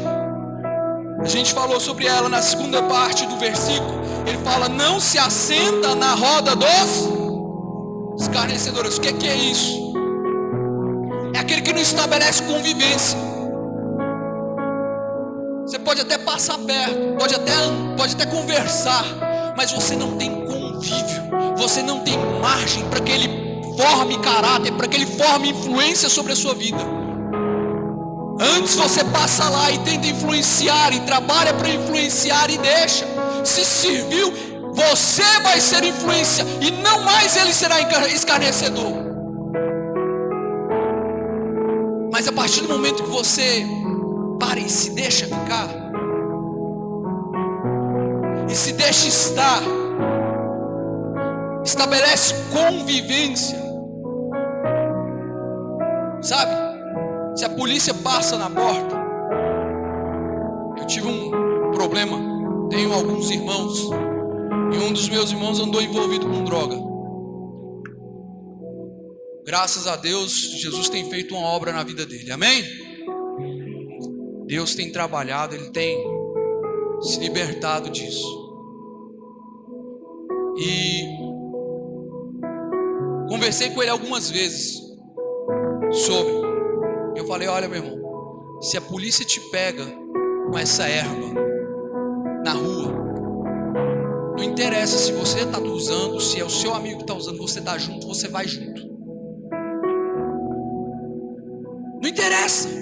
[1.20, 4.00] a gente falou sobre ela na segunda parte do versículo.
[4.28, 8.98] Ele fala: Não se assenta na roda dos escarnecedores.
[8.98, 9.94] O que é, que é isso?
[11.34, 13.29] É aquele que não estabelece convivência.
[15.70, 17.54] Você pode até passar perto, pode até,
[17.96, 19.06] pode até conversar,
[19.56, 23.30] mas você não tem convívio, você não tem margem para que ele
[23.78, 26.80] forme caráter, para que ele forme influência sobre a sua vida.
[28.58, 33.06] Antes você passa lá e tenta influenciar e trabalha para influenciar e deixa.
[33.46, 34.34] Se serviu,
[34.74, 38.92] você vai ser influência e não mais ele será escarnecedor.
[42.12, 43.68] Mas a partir do momento que você
[44.40, 45.70] para e se deixa ficar.
[48.50, 49.62] E se deixa estar.
[51.64, 53.60] Estabelece convivência.
[56.22, 56.52] Sabe?
[57.36, 58.96] Se a polícia passa na porta.
[60.78, 62.18] Eu tive um problema.
[62.70, 63.90] Tenho alguns irmãos.
[64.74, 66.90] E um dos meus irmãos andou envolvido com droga.
[69.46, 72.32] Graças a Deus, Jesus tem feito uma obra na vida dele.
[72.32, 72.89] Amém?
[74.50, 75.96] Deus tem trabalhado, Ele tem
[77.02, 78.28] se libertado disso.
[80.58, 81.06] E
[83.30, 84.82] conversei com ele algumas vezes
[85.92, 86.34] sobre.
[87.16, 89.86] Eu falei: olha, meu irmão, se a polícia te pega
[90.50, 91.32] com essa erva
[92.44, 92.92] na rua,
[94.36, 97.60] não interessa se você está usando, se é o seu amigo que está usando, você
[97.60, 98.82] está junto, você vai junto.
[102.02, 102.79] Não interessa.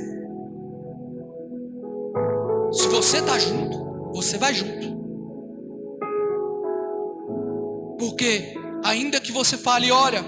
[2.78, 4.96] Se você está junto, você vai junto.
[7.98, 10.24] Porque ainda que você fale, olha,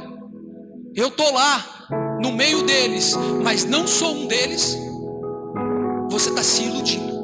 [0.96, 4.76] eu tô lá no meio deles, mas não sou um deles,
[6.10, 7.20] você está se iludindo.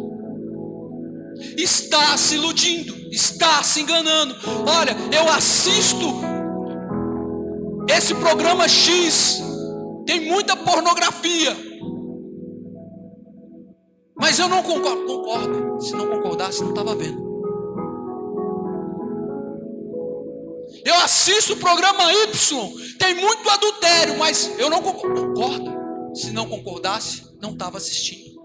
[1.58, 4.36] Está se iludindo, está se enganando.
[4.68, 6.06] Olha, eu assisto
[7.90, 9.42] esse programa X,
[10.06, 11.75] tem muita pornografia.
[14.36, 15.06] Mas eu não concordo.
[15.06, 15.82] Concordo.
[15.82, 17.24] Se não concordasse, não estava vendo.
[20.84, 25.34] Eu assisto o programa Y, tem muito adultério, mas eu não concordo.
[25.34, 25.74] Concorda.
[26.14, 28.36] Se não concordasse, não estava assistindo.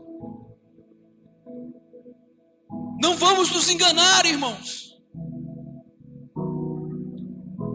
[3.03, 4.96] Não vamos nos enganar, irmãos.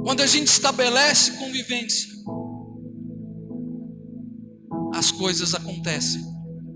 [0.05, 2.13] Quando a gente estabelece convivência,
[4.93, 6.23] as coisas acontecem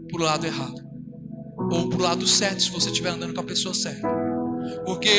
[0.10, 0.89] para o lado errado
[1.72, 4.08] ou para o lado certo, se você estiver andando com a pessoa certa.
[4.86, 5.10] Porque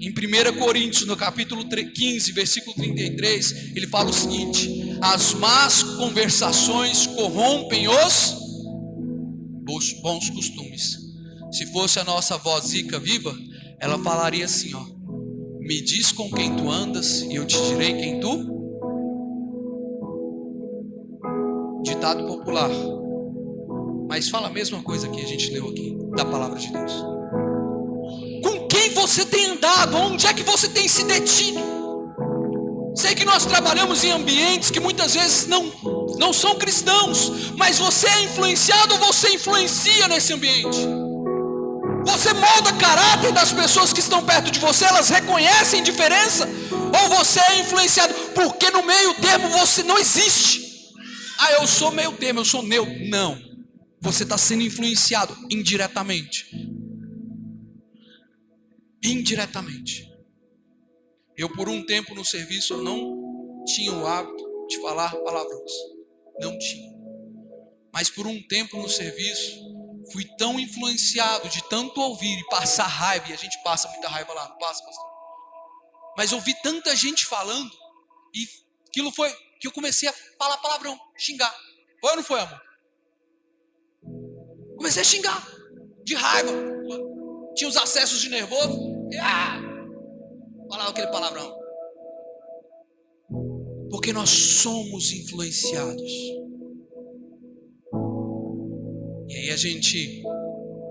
[0.00, 7.06] em 1 Coríntios, no capítulo 15, versículo 33, ele fala o seguinte: As más conversações
[7.08, 8.36] corrompem os
[10.02, 10.98] bons costumes.
[11.50, 13.36] Se fosse a nossa vozica viva,
[13.80, 14.84] ela falaria assim: ó,
[15.60, 18.56] Me diz com quem tu andas e eu te direi quem tu.
[21.82, 22.70] Ditado popular:
[24.08, 26.92] mas fala a mesma coisa que a gente leu aqui, da palavra de Deus.
[28.42, 29.96] Com quem você tem andado?
[29.96, 31.60] Onde é que você tem se detido?
[32.96, 35.70] Sei que nós trabalhamos em ambientes que muitas vezes não,
[36.18, 40.78] não são cristãos, mas você é influenciado ou você influencia nesse ambiente?
[42.06, 46.48] Você molda caráter das pessoas que estão perto de você, elas reconhecem diferença?
[47.02, 48.14] Ou você é influenciado?
[48.34, 50.66] Porque no meio termo você não existe.
[51.38, 52.94] Ah, eu sou meio termo, eu sou neutro.
[53.10, 53.47] Não.
[54.00, 56.46] Você está sendo influenciado indiretamente.
[59.02, 60.08] Indiretamente.
[61.36, 65.72] Eu, por um tempo no serviço, eu não tinha o hábito de falar palavrões.
[66.40, 66.92] Não tinha.
[67.92, 69.60] Mas por um tempo no serviço,
[70.12, 74.32] fui tão influenciado de tanto ouvir e passar raiva, e a gente passa muita raiva
[74.32, 75.08] lá, não passa, pastor?
[76.16, 77.70] Mas ouvi tanta gente falando,
[78.34, 78.48] e
[78.88, 81.54] aquilo foi que eu comecei a falar palavrão, xingar.
[82.00, 82.67] Foi ou não foi, amor?
[84.78, 85.46] Comecei a xingar,
[86.04, 86.52] de raiva.
[87.54, 88.78] Tinha os acessos de nervoso.
[89.20, 89.60] Ah,
[90.70, 91.58] falava aquele palavrão.
[93.90, 96.10] Porque nós somos influenciados.
[99.28, 100.22] E aí a gente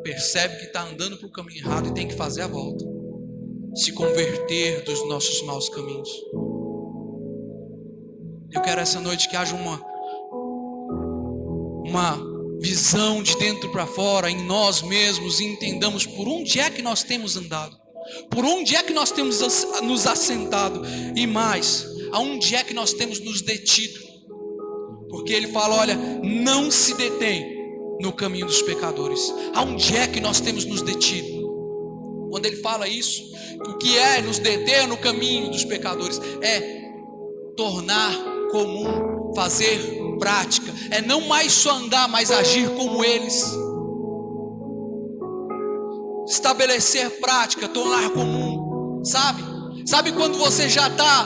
[0.04, 2.86] percebe que está andando para o caminho errado e tem que fazer a volta.
[3.74, 6.10] Se converter dos nossos maus caminhos.
[8.52, 9.82] Eu quero essa noite que haja uma
[11.88, 16.82] uma visão de dentro para fora em nós mesmos e entendamos por onde é que
[16.82, 17.78] nós temos andado,
[18.30, 19.42] por onde é que nós temos
[19.82, 20.82] nos assentado
[21.16, 24.00] e mais, aonde é que nós temos nos detido.
[25.10, 27.58] Porque ele fala, olha, não se detém
[28.00, 29.34] no caminho dos pecadores.
[29.54, 31.48] Aonde é que nós temos nos detido?
[32.30, 33.24] Quando ele fala isso,
[33.68, 36.20] o que é nos deter no caminho dos pecadores?
[36.42, 36.92] É
[37.56, 38.14] tornar
[38.52, 43.44] comum, fazer prática, é não mais só andar, mas agir como eles.
[46.28, 49.44] Estabelecer prática, tornar comum, sabe?
[49.86, 51.26] Sabe quando você já está,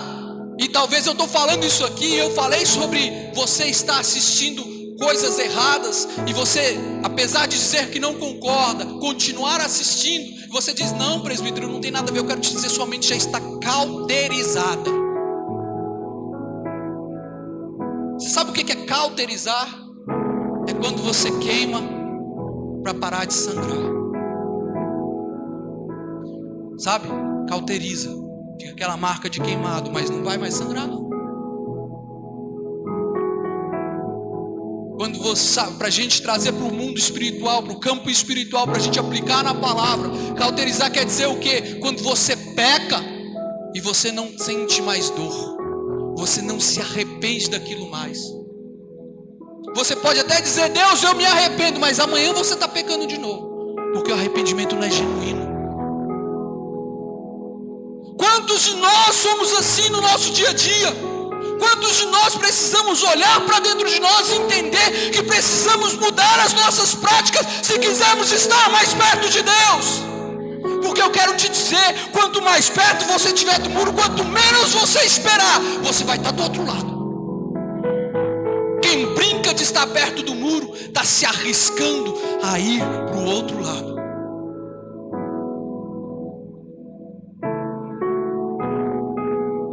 [0.59, 4.63] e talvez eu estou falando isso aqui, eu falei sobre você estar assistindo
[4.99, 11.21] coisas erradas e você, apesar de dizer que não concorda, continuar assistindo, você diz: Não,
[11.21, 15.00] presbítero, não tem nada a ver, eu quero te dizer, sua mente já está cauterizada.
[18.21, 19.67] Você sabe o que é cauterizar?
[20.67, 21.81] É quando você queima
[22.83, 23.79] para parar de sangrar.
[26.77, 27.07] Sabe?
[27.49, 28.11] Cauteriza.
[28.59, 31.09] Fica aquela marca de queimado, mas não vai mais sangrar, não.
[34.97, 38.77] Quando você para a gente trazer para o mundo espiritual, para o campo espiritual, para
[38.77, 41.79] a gente aplicar na palavra, cauterizar quer dizer o que?
[41.79, 43.03] Quando você peca
[43.73, 45.50] e você não sente mais dor,
[46.21, 48.19] você não se arrepende daquilo mais.
[49.75, 53.73] Você pode até dizer, Deus, eu me arrependo, mas amanhã você está pecando de novo,
[53.91, 55.49] porque o arrependimento não é genuíno.
[58.19, 60.95] Quantos de nós somos assim no nosso dia a dia?
[61.57, 66.53] Quantos de nós precisamos olhar para dentro de nós e entender que precisamos mudar as
[66.53, 70.10] nossas práticas se quisermos estar mais perto de Deus?
[70.91, 74.99] Porque eu quero te dizer: quanto mais perto você estiver do muro, quanto menos você
[75.05, 76.91] esperar, você vai estar do outro lado.
[78.81, 82.13] Quem brinca de estar perto do muro, está se arriscando
[82.43, 83.95] a ir para o outro lado.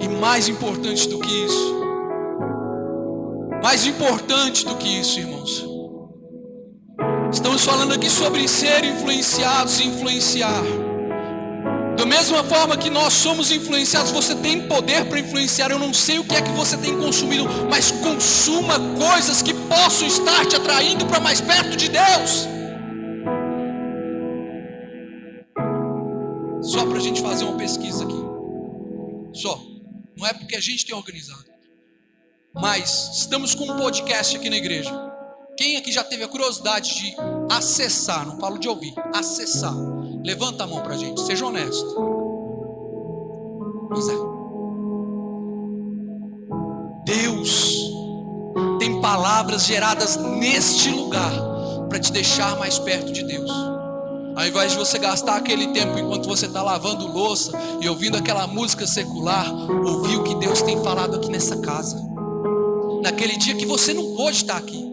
[0.00, 1.80] E mais importante do que isso,
[3.60, 5.66] mais importante do que isso, irmãos.
[7.32, 10.62] Estamos falando aqui sobre ser influenciados e influenciar.
[12.08, 15.70] Mesma forma que nós somos influenciados, você tem poder para influenciar.
[15.70, 20.08] Eu não sei o que é que você tem consumido, mas consuma coisas que possam
[20.08, 22.48] estar te atraindo para mais perto de Deus.
[26.62, 28.20] Só para a gente fazer uma pesquisa aqui.
[29.34, 29.60] Só.
[30.16, 31.44] Não é porque a gente tem organizado.
[32.54, 34.90] Mas estamos com um podcast aqui na igreja.
[35.58, 37.14] Quem aqui já teve a curiosidade de
[37.50, 39.74] acessar, não falo de ouvir, acessar.
[40.28, 41.86] Levanta a mão para a gente, seja honesto.
[43.88, 44.12] Pois é.
[47.06, 47.90] Deus
[48.78, 51.32] tem palavras geradas neste lugar
[51.88, 53.50] para te deixar mais perto de Deus.
[54.36, 57.50] Ao invés de você gastar aquele tempo enquanto você está lavando louça
[57.80, 59.50] e ouvindo aquela música secular,
[59.82, 62.06] ouvir o que Deus tem falado aqui nessa casa
[63.02, 64.87] naquele dia que você não pôde estar aqui,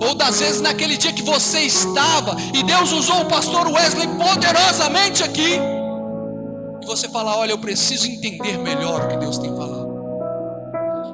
[0.00, 5.22] ou das vezes naquele dia que você estava e Deus usou o pastor Wesley poderosamente
[5.22, 5.58] aqui,
[6.80, 9.90] e você fala: Olha, eu preciso entender melhor o que Deus tem falado.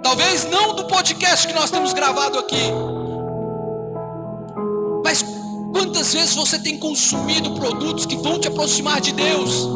[0.02, 2.70] Talvez não do podcast que nós temos gravado aqui,
[5.04, 5.24] mas
[5.72, 9.68] quantas vezes você tem consumido produtos que vão te aproximar de Deus?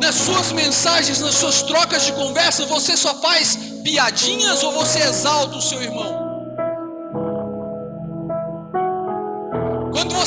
[0.00, 5.56] Nas suas mensagens, nas suas trocas de conversa, você só faz piadinhas ou você exalta
[5.56, 6.17] o seu irmão?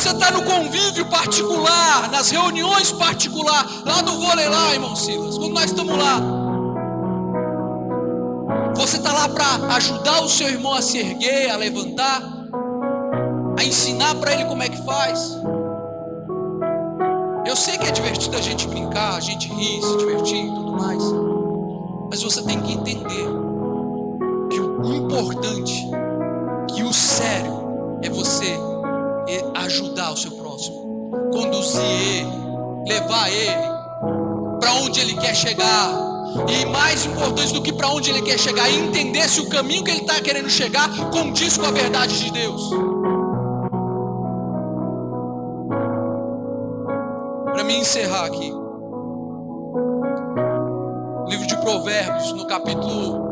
[0.02, 5.54] Você está no convívio particular, nas reuniões particular, lá do vôlei lá, irmão Silas, quando
[5.54, 6.20] nós estamos lá,
[8.76, 12.20] você está lá para ajudar o seu irmão a se erguer, a levantar,
[13.60, 15.38] a ensinar para ele como é que faz.
[17.46, 20.72] Eu sei que é divertido a gente brincar, a gente rir, se divertir e tudo
[20.72, 21.04] mais.
[22.10, 23.28] Mas você tem que entender
[24.50, 25.88] que o importante,
[26.74, 27.51] que o sério
[29.72, 32.30] ajudar o seu próximo, conduzir ele,
[32.88, 33.72] levar ele
[34.60, 36.12] para onde ele quer chegar.
[36.48, 39.84] E mais importante do que para onde ele quer chegar, é entender se o caminho
[39.84, 42.70] que ele está querendo chegar condiz com a verdade de Deus.
[47.46, 48.54] Para me encerrar aqui,
[51.28, 53.32] livro de Provérbios, no capítulo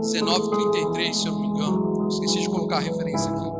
[0.00, 1.83] 19, 33, se eu não me engano.
[2.08, 3.54] Esqueci de colocar a referência aqui.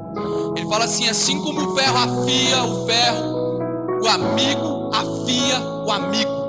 [0.56, 3.58] Ele fala assim: assim como o ferro afia o ferro,
[4.02, 6.44] o amigo afia o amigo.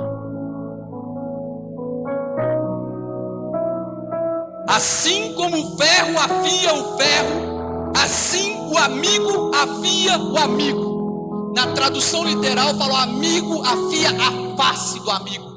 [4.68, 11.54] Assim como o ferro afia o ferro, assim o amigo afia o amigo.
[11.56, 15.55] Na tradução literal, fala: o amigo afia a face do amigo.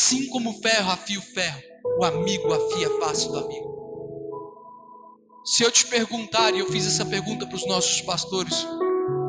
[0.00, 1.60] Assim como o ferro afia o ferro,
[1.98, 3.68] o amigo afia a face do amigo.
[5.44, 8.66] Se eu te perguntar, e eu fiz essa pergunta para os nossos pastores,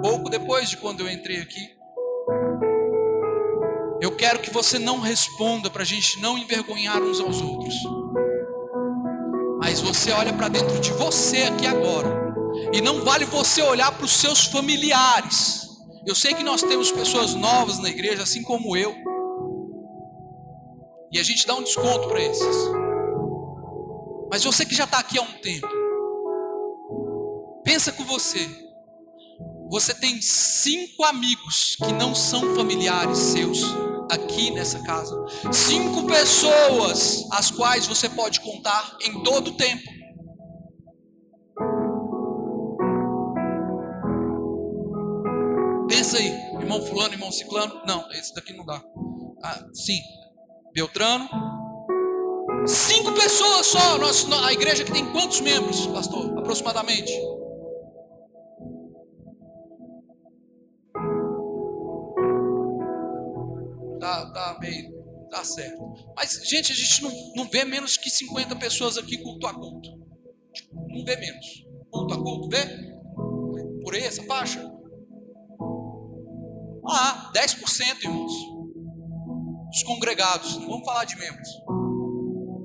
[0.02, 1.70] pouco depois de quando eu entrei aqui,
[4.00, 7.76] eu quero que você não responda para a gente não envergonhar uns aos outros.
[9.60, 12.34] Mas você olha para dentro de você aqui agora.
[12.72, 15.68] E não vale você olhar para os seus familiares.
[16.08, 19.11] Eu sei que nós temos pessoas novas na igreja, assim como eu.
[21.12, 22.56] E a gente dá um desconto para esses.
[24.32, 25.68] Mas você que já está aqui há um tempo,
[27.66, 28.48] pensa com você.
[29.70, 33.62] Você tem cinco amigos que não são familiares seus
[34.10, 35.16] aqui nessa casa.
[35.52, 39.84] Cinco pessoas as quais você pode contar em todo o tempo.
[45.90, 46.28] Pensa aí,
[46.60, 47.82] irmão fulano, irmão ciclano.
[47.86, 48.82] Não, esse daqui não dá.
[49.44, 50.00] Ah, sim,
[50.74, 51.30] Beltrano.
[52.66, 53.98] Cinco pessoas só.
[53.98, 56.38] Nossa, a igreja que tem quantos membros, pastor?
[56.40, 57.12] Aproximadamente.
[64.00, 65.02] Tá, tá meio.
[65.30, 65.82] Tá certo.
[66.16, 69.90] Mas, gente, a gente não, não vê menos que 50 pessoas aqui culto a culto.
[70.90, 71.66] Não vê menos.
[71.90, 72.66] Culto a culto, vê?
[73.84, 74.72] Por aí, essa faixa?
[76.86, 78.61] Ah, 10%, irmãos
[79.72, 81.50] dos congregados, não vamos falar de membros,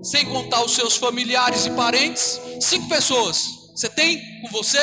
[0.03, 3.41] sem contar os seus familiares e parentes, cinco pessoas.
[3.75, 4.81] Você tem com você?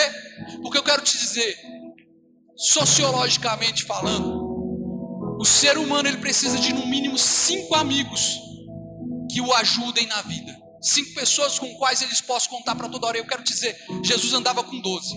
[0.62, 1.58] Porque eu quero te dizer,
[2.56, 4.42] sociologicamente falando,
[5.40, 8.40] o ser humano ele precisa de no mínimo cinco amigos
[9.30, 10.56] que o ajudem na vida.
[10.82, 13.18] Cinco pessoas com quais eles possam contar para toda hora.
[13.18, 15.16] Eu quero te dizer, Jesus andava com doze.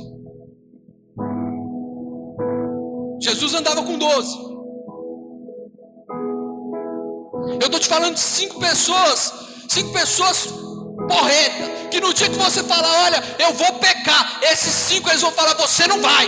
[3.21, 4.56] Jesus andava com doze.
[7.61, 9.33] Eu estou te falando de cinco pessoas,
[9.69, 10.49] cinco pessoas
[11.09, 15.33] porreta, que no dia que você falar, olha, eu vou pecar, esses cinco eles vão
[15.33, 16.27] falar, você não vai.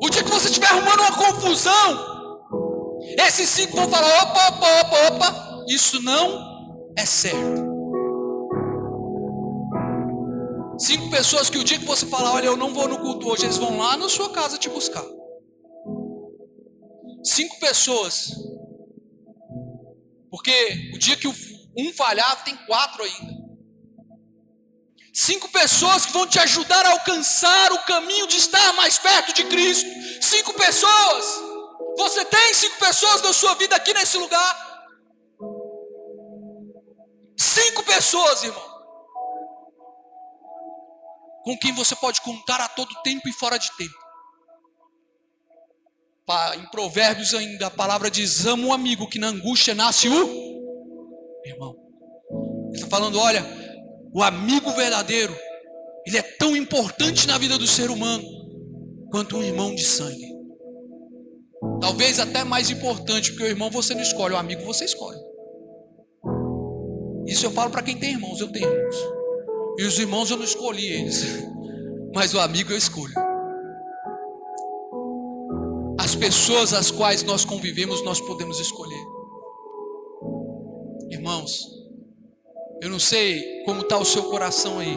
[0.00, 2.38] O dia que você estiver arrumando uma confusão,
[3.26, 7.68] esses cinco vão falar, opa, opa, opa, opa, isso não é certo.
[10.78, 13.44] Cinco pessoas que o dia que você falar, olha, eu não vou no culto hoje,
[13.44, 15.04] eles vão lá na sua casa te buscar.
[17.24, 18.30] Cinco pessoas
[20.30, 23.38] porque o dia que um falhar, tem quatro ainda.
[25.12, 29.44] Cinco pessoas que vão te ajudar a alcançar o caminho de estar mais perto de
[29.44, 29.88] Cristo.
[30.22, 31.24] Cinco pessoas.
[31.96, 34.86] Você tem cinco pessoas na sua vida aqui nesse lugar.
[37.36, 38.68] Cinco pessoas, irmão.
[41.44, 44.07] Com quem você pode contar a todo tempo e fora de tempo
[46.56, 50.12] em Provérbios ainda, a palavra diz: ama o amigo, que na angústia nasce o
[51.44, 51.74] irmão.
[52.68, 53.44] Ele está falando: olha,
[54.12, 55.34] o amigo verdadeiro,
[56.06, 58.24] ele é tão importante na vida do ser humano
[59.10, 60.36] quanto um irmão de sangue.
[61.80, 65.18] Talvez até mais importante, porque o irmão você não escolhe, o amigo você escolhe.
[67.26, 68.96] Isso eu falo para quem tem irmãos, eu tenho irmãos.
[69.78, 71.24] E os irmãos eu não escolhi eles,
[72.14, 73.27] mas o amigo eu escolho
[76.18, 79.04] pessoas as quais nós convivemos, nós podemos escolher.
[81.10, 81.58] Irmãos,
[82.82, 84.96] eu não sei como está o seu coração aí.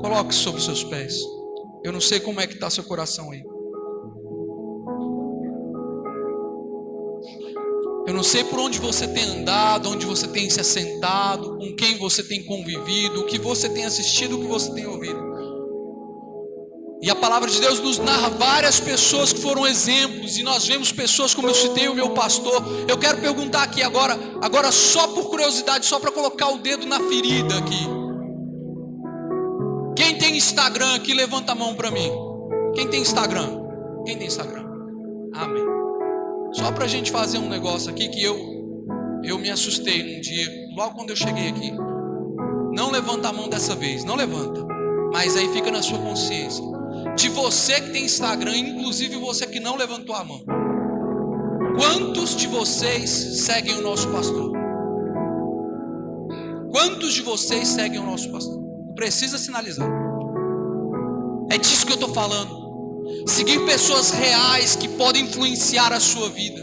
[0.00, 1.14] Coloque sobre os seus pés.
[1.84, 3.42] Eu não sei como é que está seu coração aí.
[8.06, 11.96] Eu não sei por onde você tem andado, onde você tem se assentado, com quem
[11.98, 15.31] você tem convivido, o que você tem assistido, o que você tem ouvido.
[17.02, 20.92] E a palavra de Deus nos narra várias pessoas que foram exemplos, e nós vemos
[20.92, 22.62] pessoas como eu citei o meu pastor.
[22.86, 27.00] Eu quero perguntar aqui agora, agora só por curiosidade, só para colocar o dedo na
[27.00, 27.88] ferida aqui.
[29.96, 32.08] Quem tem Instagram aqui, levanta a mão para mim.
[32.72, 33.48] Quem tem Instagram?
[34.06, 34.64] Quem tem Instagram?
[35.34, 35.64] Amém.
[36.52, 38.52] Só para a gente fazer um negócio aqui que eu
[39.24, 41.72] eu me assustei um dia, logo quando eu cheguei aqui.
[42.72, 44.64] Não levanta a mão dessa vez, não levanta.
[45.12, 46.72] Mas aí fica na sua consciência
[47.16, 50.44] de você que tem Instagram, inclusive você que não levantou a mão.
[51.76, 54.52] Quantos de vocês seguem o nosso pastor?
[56.70, 58.62] Quantos de vocês seguem o nosso pastor?
[58.94, 59.90] Precisa sinalizar.
[61.50, 62.62] É disso que eu estou falando.
[63.26, 66.62] Seguir pessoas reais que podem influenciar a sua vida.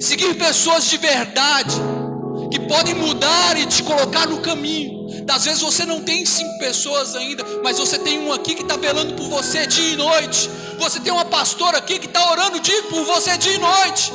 [0.00, 1.80] Seguir pessoas de verdade
[2.52, 5.06] que podem mudar e te colocar no caminho.
[5.26, 8.76] Às vezes você não tem cinco pessoas ainda, mas você tem um aqui que está
[8.76, 10.50] velando por você dia e noite.
[10.78, 14.12] Você tem uma pastora aqui que está orando dia por você dia e noite.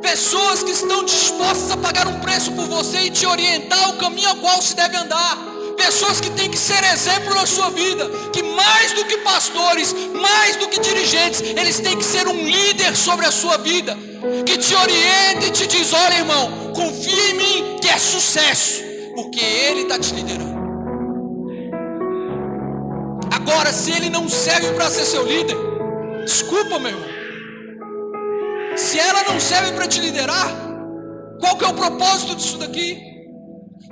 [0.00, 4.30] Pessoas que estão dispostas a pagar um preço por você e te orientar o caminho
[4.30, 8.42] ao qual se deve andar pessoas que têm que ser exemplo na sua vida, que
[8.42, 13.26] mais do que pastores, mais do que dirigentes, eles têm que ser um líder sobre
[13.26, 13.96] a sua vida,
[14.46, 18.82] que te oriente e te diz: olha, irmão, confia em mim que é sucesso,
[19.14, 20.60] porque Ele está te liderando.
[23.32, 25.56] Agora, se Ele não serve para ser seu líder,
[26.24, 27.10] desculpa, meu irmão.
[28.76, 30.48] Se ela não serve para te liderar,
[31.40, 33.09] qual que é o propósito disso daqui?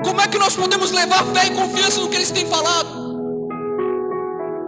[0.03, 2.99] Como é que nós podemos levar fé e confiança no que eles têm falado?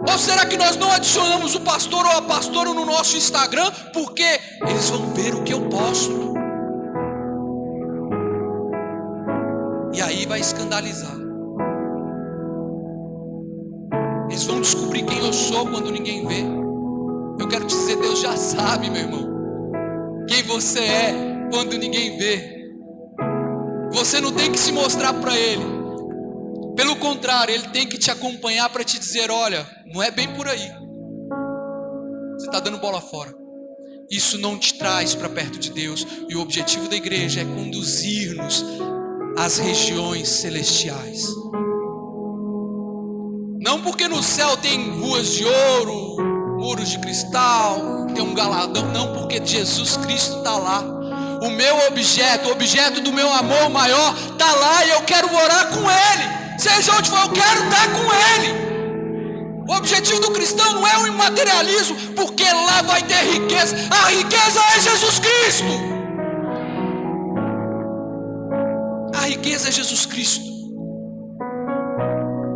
[0.09, 4.39] Ou será que nós não adicionamos o pastor ou a pastora no nosso Instagram porque
[4.67, 6.33] eles vão ver o que eu posto?
[9.93, 11.15] E aí vai escandalizar.
[14.29, 16.43] Eles vão descobrir quem eu sou quando ninguém vê.
[17.39, 19.29] Eu quero te dizer, Deus já sabe, meu irmão,
[20.27, 21.13] quem você é
[21.51, 22.60] quando ninguém vê.
[23.93, 25.63] Você não tem que se mostrar para ele.
[26.75, 30.47] Pelo contrário, ele tem que te acompanhar para te dizer: olha, não é bem por
[30.47, 30.71] aí.
[32.33, 33.33] Você está dando bola fora.
[34.09, 36.05] Isso não te traz para perto de Deus.
[36.27, 38.65] E o objetivo da igreja é conduzir-nos
[39.37, 41.25] às regiões celestiais.
[43.59, 49.13] Não porque no céu tem ruas de ouro, muros de cristal, tem um galadão, não,
[49.13, 51.00] porque Jesus Cristo está lá
[51.41, 55.69] o meu objeto, o objeto do meu amor maior, está lá e eu quero morar
[55.69, 56.59] com Ele.
[56.59, 58.71] Seja onde for, eu quero estar com Ele.
[59.67, 63.75] O objetivo do cristão não é o imaterialismo, porque lá vai ter riqueza.
[63.89, 65.65] A riqueza é Jesus Cristo.
[69.15, 70.51] A riqueza é Jesus Cristo.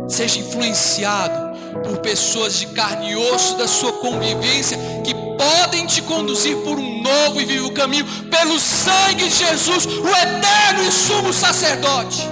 [0.08, 6.56] Seja influenciado por pessoas de carne e osso da sua convivência que podem te conduzir
[6.58, 12.28] por um novo e vivo caminho, pelo sangue de Jesus, o eterno e sumo sacerdote.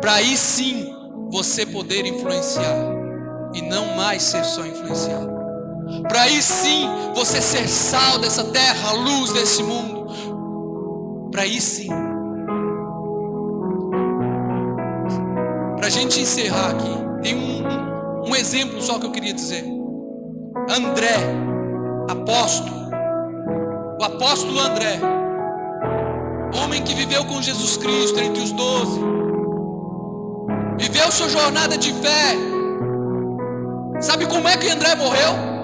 [0.00, 0.94] Para aí sim
[1.30, 2.76] você poder influenciar
[3.54, 5.32] e não mais ser só influenciado.
[6.08, 11.30] Para aí sim você ser sal dessa terra, luz desse mundo.
[11.30, 11.88] Para aí sim.
[15.76, 19.73] Para a gente encerrar aqui, tem um, um, um exemplo só que eu queria dizer.
[20.68, 21.14] André,
[22.08, 22.88] apóstolo,
[24.00, 25.00] o apóstolo André,
[26.62, 29.00] homem que viveu com Jesus Cristo entre os doze,
[30.78, 32.36] viveu sua jornada de fé.
[34.00, 35.54] Sabe como é que André morreu?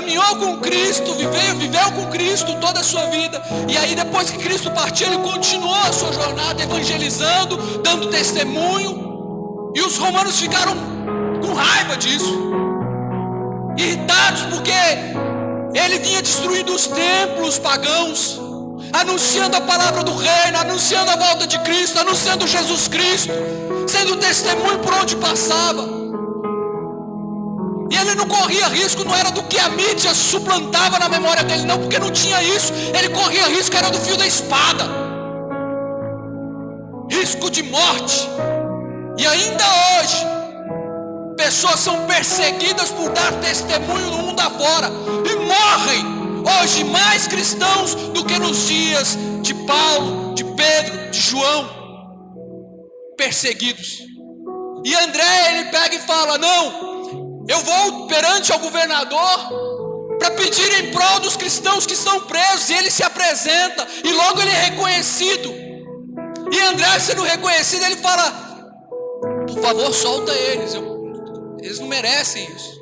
[0.00, 4.38] caminhou com Cristo, viveu, viveu com Cristo toda a sua vida, e aí depois que
[4.38, 10.74] Cristo partiu, ele continuou a sua jornada evangelizando, dando testemunho, e os romanos ficaram
[11.40, 12.52] com raiva disso,
[13.76, 14.72] irritados porque
[15.74, 18.40] ele vinha destruindo os templos pagãos,
[18.92, 23.32] anunciando a palavra do reino, anunciando a volta de Cristo, anunciando Jesus Cristo,
[23.86, 26.00] sendo testemunho por onde passava.
[27.90, 31.64] E ele não corria risco, não era do que a mídia suplantava na memória dele,
[31.64, 32.72] não, porque não tinha isso.
[32.96, 35.10] Ele corria risco, era do fio da espada
[37.10, 38.28] risco de morte.
[39.18, 40.26] E ainda hoje,
[41.40, 44.88] pessoas são perseguidas por dar testemunho no mundo afora
[45.24, 46.20] e morrem.
[46.62, 51.66] Hoje, mais cristãos do que nos dias de Paulo, de Pedro, de João,
[53.16, 54.00] perseguidos.
[54.84, 60.90] E André, ele pega e fala: Não, Eu vou perante ao governador para pedir em
[60.90, 65.50] prol dos cristãos que estão presos, e ele se apresenta, e logo ele é reconhecido.
[66.52, 68.30] E André, sendo reconhecido, ele fala:
[69.46, 70.89] Por favor, solta eles, eu,
[71.62, 72.80] eles não merecem isso.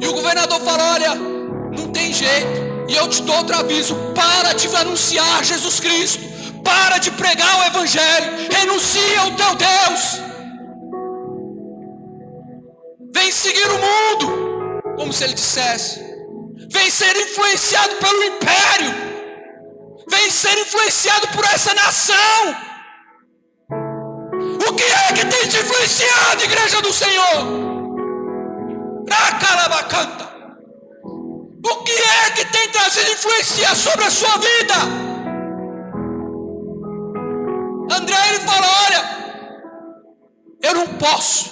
[0.00, 2.72] E o governador fala: Olha, não tem jeito.
[2.88, 6.22] E eu te dou outro aviso: para de anunciar Jesus Cristo,
[6.62, 10.20] para de pregar o Evangelho, renuncia ao teu Deus.
[13.14, 16.00] Vem seguir o mundo, como se ele dissesse.
[16.70, 19.12] Vem ser influenciado pelo império.
[20.08, 22.71] Vem ser influenciado por essa nação.
[24.72, 27.46] O que é que tem te influenciado, igreja do Senhor?
[29.06, 30.32] Racalabacanta.
[31.04, 34.74] O que é que tem trazido influência sobre a sua vida?
[37.94, 39.02] André ele fala: Olha,
[40.62, 41.50] eu não posso.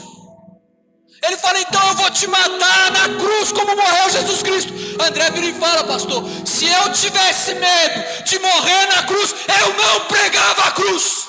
[1.22, 4.72] Ele fala: Então eu vou te matar na cruz, como morreu Jesus Cristo.
[4.98, 10.06] André vira e fala, pastor: Se eu tivesse medo de morrer na cruz, eu não
[10.06, 11.28] pregava a cruz.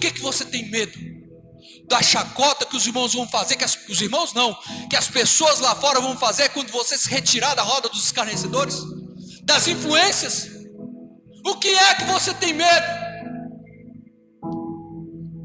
[0.00, 1.20] Que, que você tem medo?
[1.90, 4.56] da chacota que os irmãos vão fazer, que as, os irmãos não,
[4.88, 8.78] que as pessoas lá fora vão fazer quando você se retirar da roda dos escarnecedores,
[9.42, 10.48] das influências.
[11.44, 12.86] O que é que você tem medo?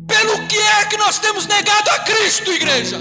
[0.08, 2.98] Pelo que é que nós temos negado a Cristo, igreja?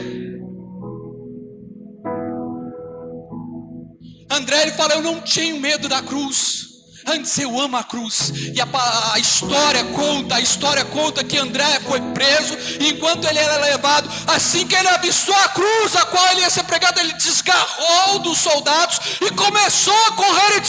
[4.30, 6.63] André ele fala: Eu não tinha medo da cruz.
[7.06, 8.32] Antes eu amo a cruz.
[8.54, 8.66] E a,
[9.12, 12.56] a, história conta, a história conta que André foi preso.
[12.80, 16.50] E enquanto ele era levado, assim que ele avistou a cruz, a qual ele ia
[16.50, 20.62] ser pregado, ele desgarrou dos soldados e começou a correr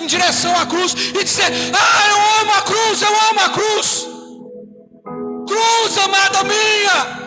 [0.00, 4.06] em direção à cruz e dizer: Ah, eu amo a cruz, eu amo a cruz.
[5.46, 7.23] Cruz, amada minha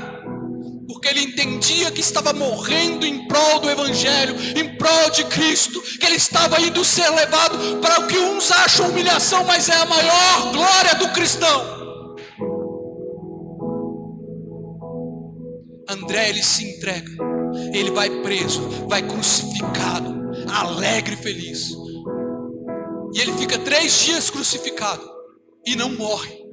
[0.98, 6.04] porque ele entendia que estava morrendo em prol do Evangelho, em prol de Cristo, que
[6.04, 10.52] ele estava indo ser levado para o que uns acham humilhação, mas é a maior
[10.52, 11.78] glória do cristão.
[15.88, 17.12] André ele se entrega,
[17.72, 21.74] ele vai preso, vai crucificado, alegre e feliz,
[23.14, 25.08] e ele fica três dias crucificado
[25.64, 26.47] e não morre.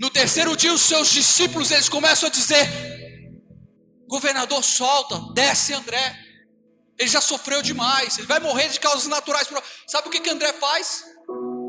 [0.00, 2.66] No terceiro dia, os seus discípulos eles começam a dizer:
[4.08, 6.18] governador solta, desce André.
[6.98, 9.48] Ele já sofreu demais, ele vai morrer de causas naturais.
[9.86, 11.04] Sabe o que, que André faz?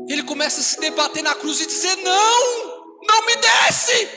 [0.08, 4.08] Ele começa a se debater na cruz e dizer: Não, não me desce,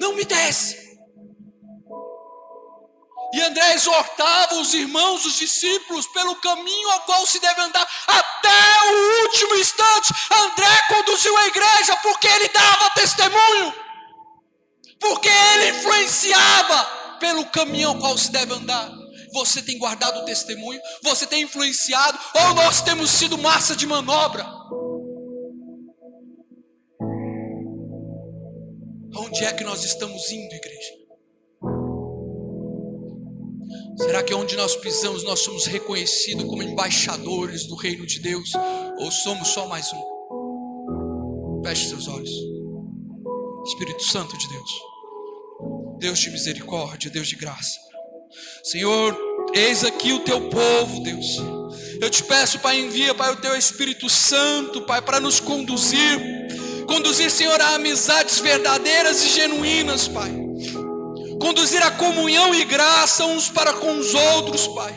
[0.00, 0.89] não me desce.
[3.32, 8.48] E André exortava os irmãos, os discípulos, pelo caminho ao qual se deve andar até
[8.84, 10.12] o último instante.
[10.32, 13.74] André conduziu a igreja porque ele dava testemunho,
[14.98, 16.84] porque ele influenciava
[17.20, 18.90] pelo caminho ao qual se deve andar.
[19.32, 20.80] Você tem guardado o testemunho?
[21.02, 22.18] Você tem influenciado?
[22.34, 24.44] Ou nós temos sido massa de manobra?
[29.16, 30.99] Onde é que nós estamos indo, igreja?
[34.00, 38.50] Será que onde nós pisamos nós somos reconhecidos como embaixadores do reino de Deus?
[38.98, 41.62] Ou somos só mais um?
[41.62, 42.30] Feche seus olhos.
[43.66, 44.70] Espírito Santo de Deus,
[45.98, 47.78] Deus de misericórdia, Deus de graça.
[48.64, 49.14] Senhor,
[49.54, 51.36] eis aqui o teu povo, Deus.
[52.00, 56.18] Eu te peço, Pai, envia, Pai, o teu Espírito Santo, Pai, para nos conduzir.
[56.86, 60.49] Conduzir, Senhor, a amizades verdadeiras e genuínas, Pai
[61.40, 64.94] conduzir a comunhão e graça uns para com os outros, Pai.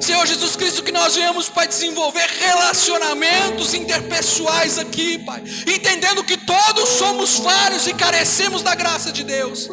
[0.00, 6.88] Senhor Jesus Cristo, que nós venhamos, Pai, desenvolver relacionamentos interpessoais aqui, Pai, entendendo que todos
[6.90, 9.68] somos falhos e carecemos da graça de Deus.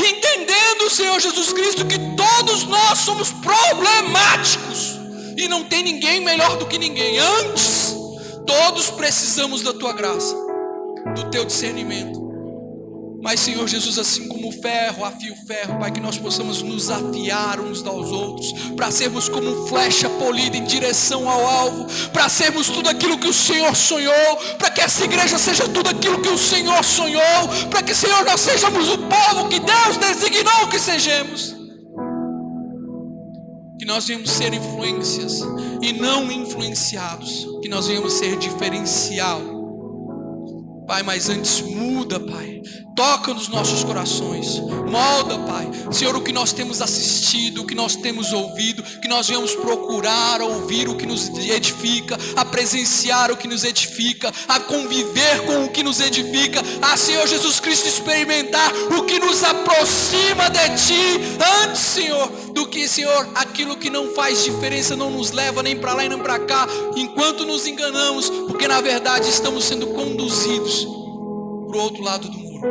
[0.00, 4.98] Entendendo, Senhor Jesus Cristo, que todos nós somos problemáticos
[5.36, 7.18] e não tem ninguém melhor do que ninguém.
[7.18, 7.94] Antes,
[8.46, 10.34] todos precisamos da tua graça,
[11.14, 12.23] do teu discernimento.
[13.24, 16.90] Mas, Senhor Jesus, assim como o ferro afia o ferro, Pai, que nós possamos nos
[16.90, 22.68] afiar uns aos outros, para sermos como flecha polida em direção ao alvo, para sermos
[22.68, 26.36] tudo aquilo que o Senhor sonhou, para que essa igreja seja tudo aquilo que o
[26.36, 31.56] Senhor sonhou, para que, Senhor, nós sejamos o povo que Deus designou que sejamos.
[33.78, 35.40] Que nós venhamos ser influências
[35.80, 39.53] e não influenciados, que nós venhamos ser diferencial
[40.86, 42.60] Pai, mas antes muda, Pai.
[42.94, 47.96] Toca nos nossos corações, molda, Pai, Senhor, o que nós temos assistido, o que nós
[47.96, 53.48] temos ouvido, que nós viemos procurar ouvir o que nos edifica, a presenciar o que
[53.48, 59.02] nos edifica, a conviver com o que nos edifica, a Senhor Jesus Cristo experimentar o
[59.02, 64.94] que nos aproxima de Ti, antes, Senhor, do que, Senhor, aquilo que não faz diferença,
[64.94, 68.80] não nos leva nem para lá e nem para cá, enquanto nos enganamos, porque na
[68.80, 70.84] verdade estamos sendo conduzidos
[71.66, 72.68] para o outro lado do muro.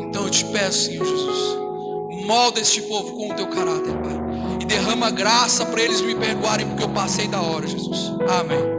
[0.00, 1.56] Então eu te peço, Senhor Jesus,
[2.26, 4.20] molda este povo com o teu caráter, Pai.
[4.60, 8.12] E derrama graça para eles me perdoarem, porque eu passei da hora, Jesus.
[8.28, 8.72] Amém.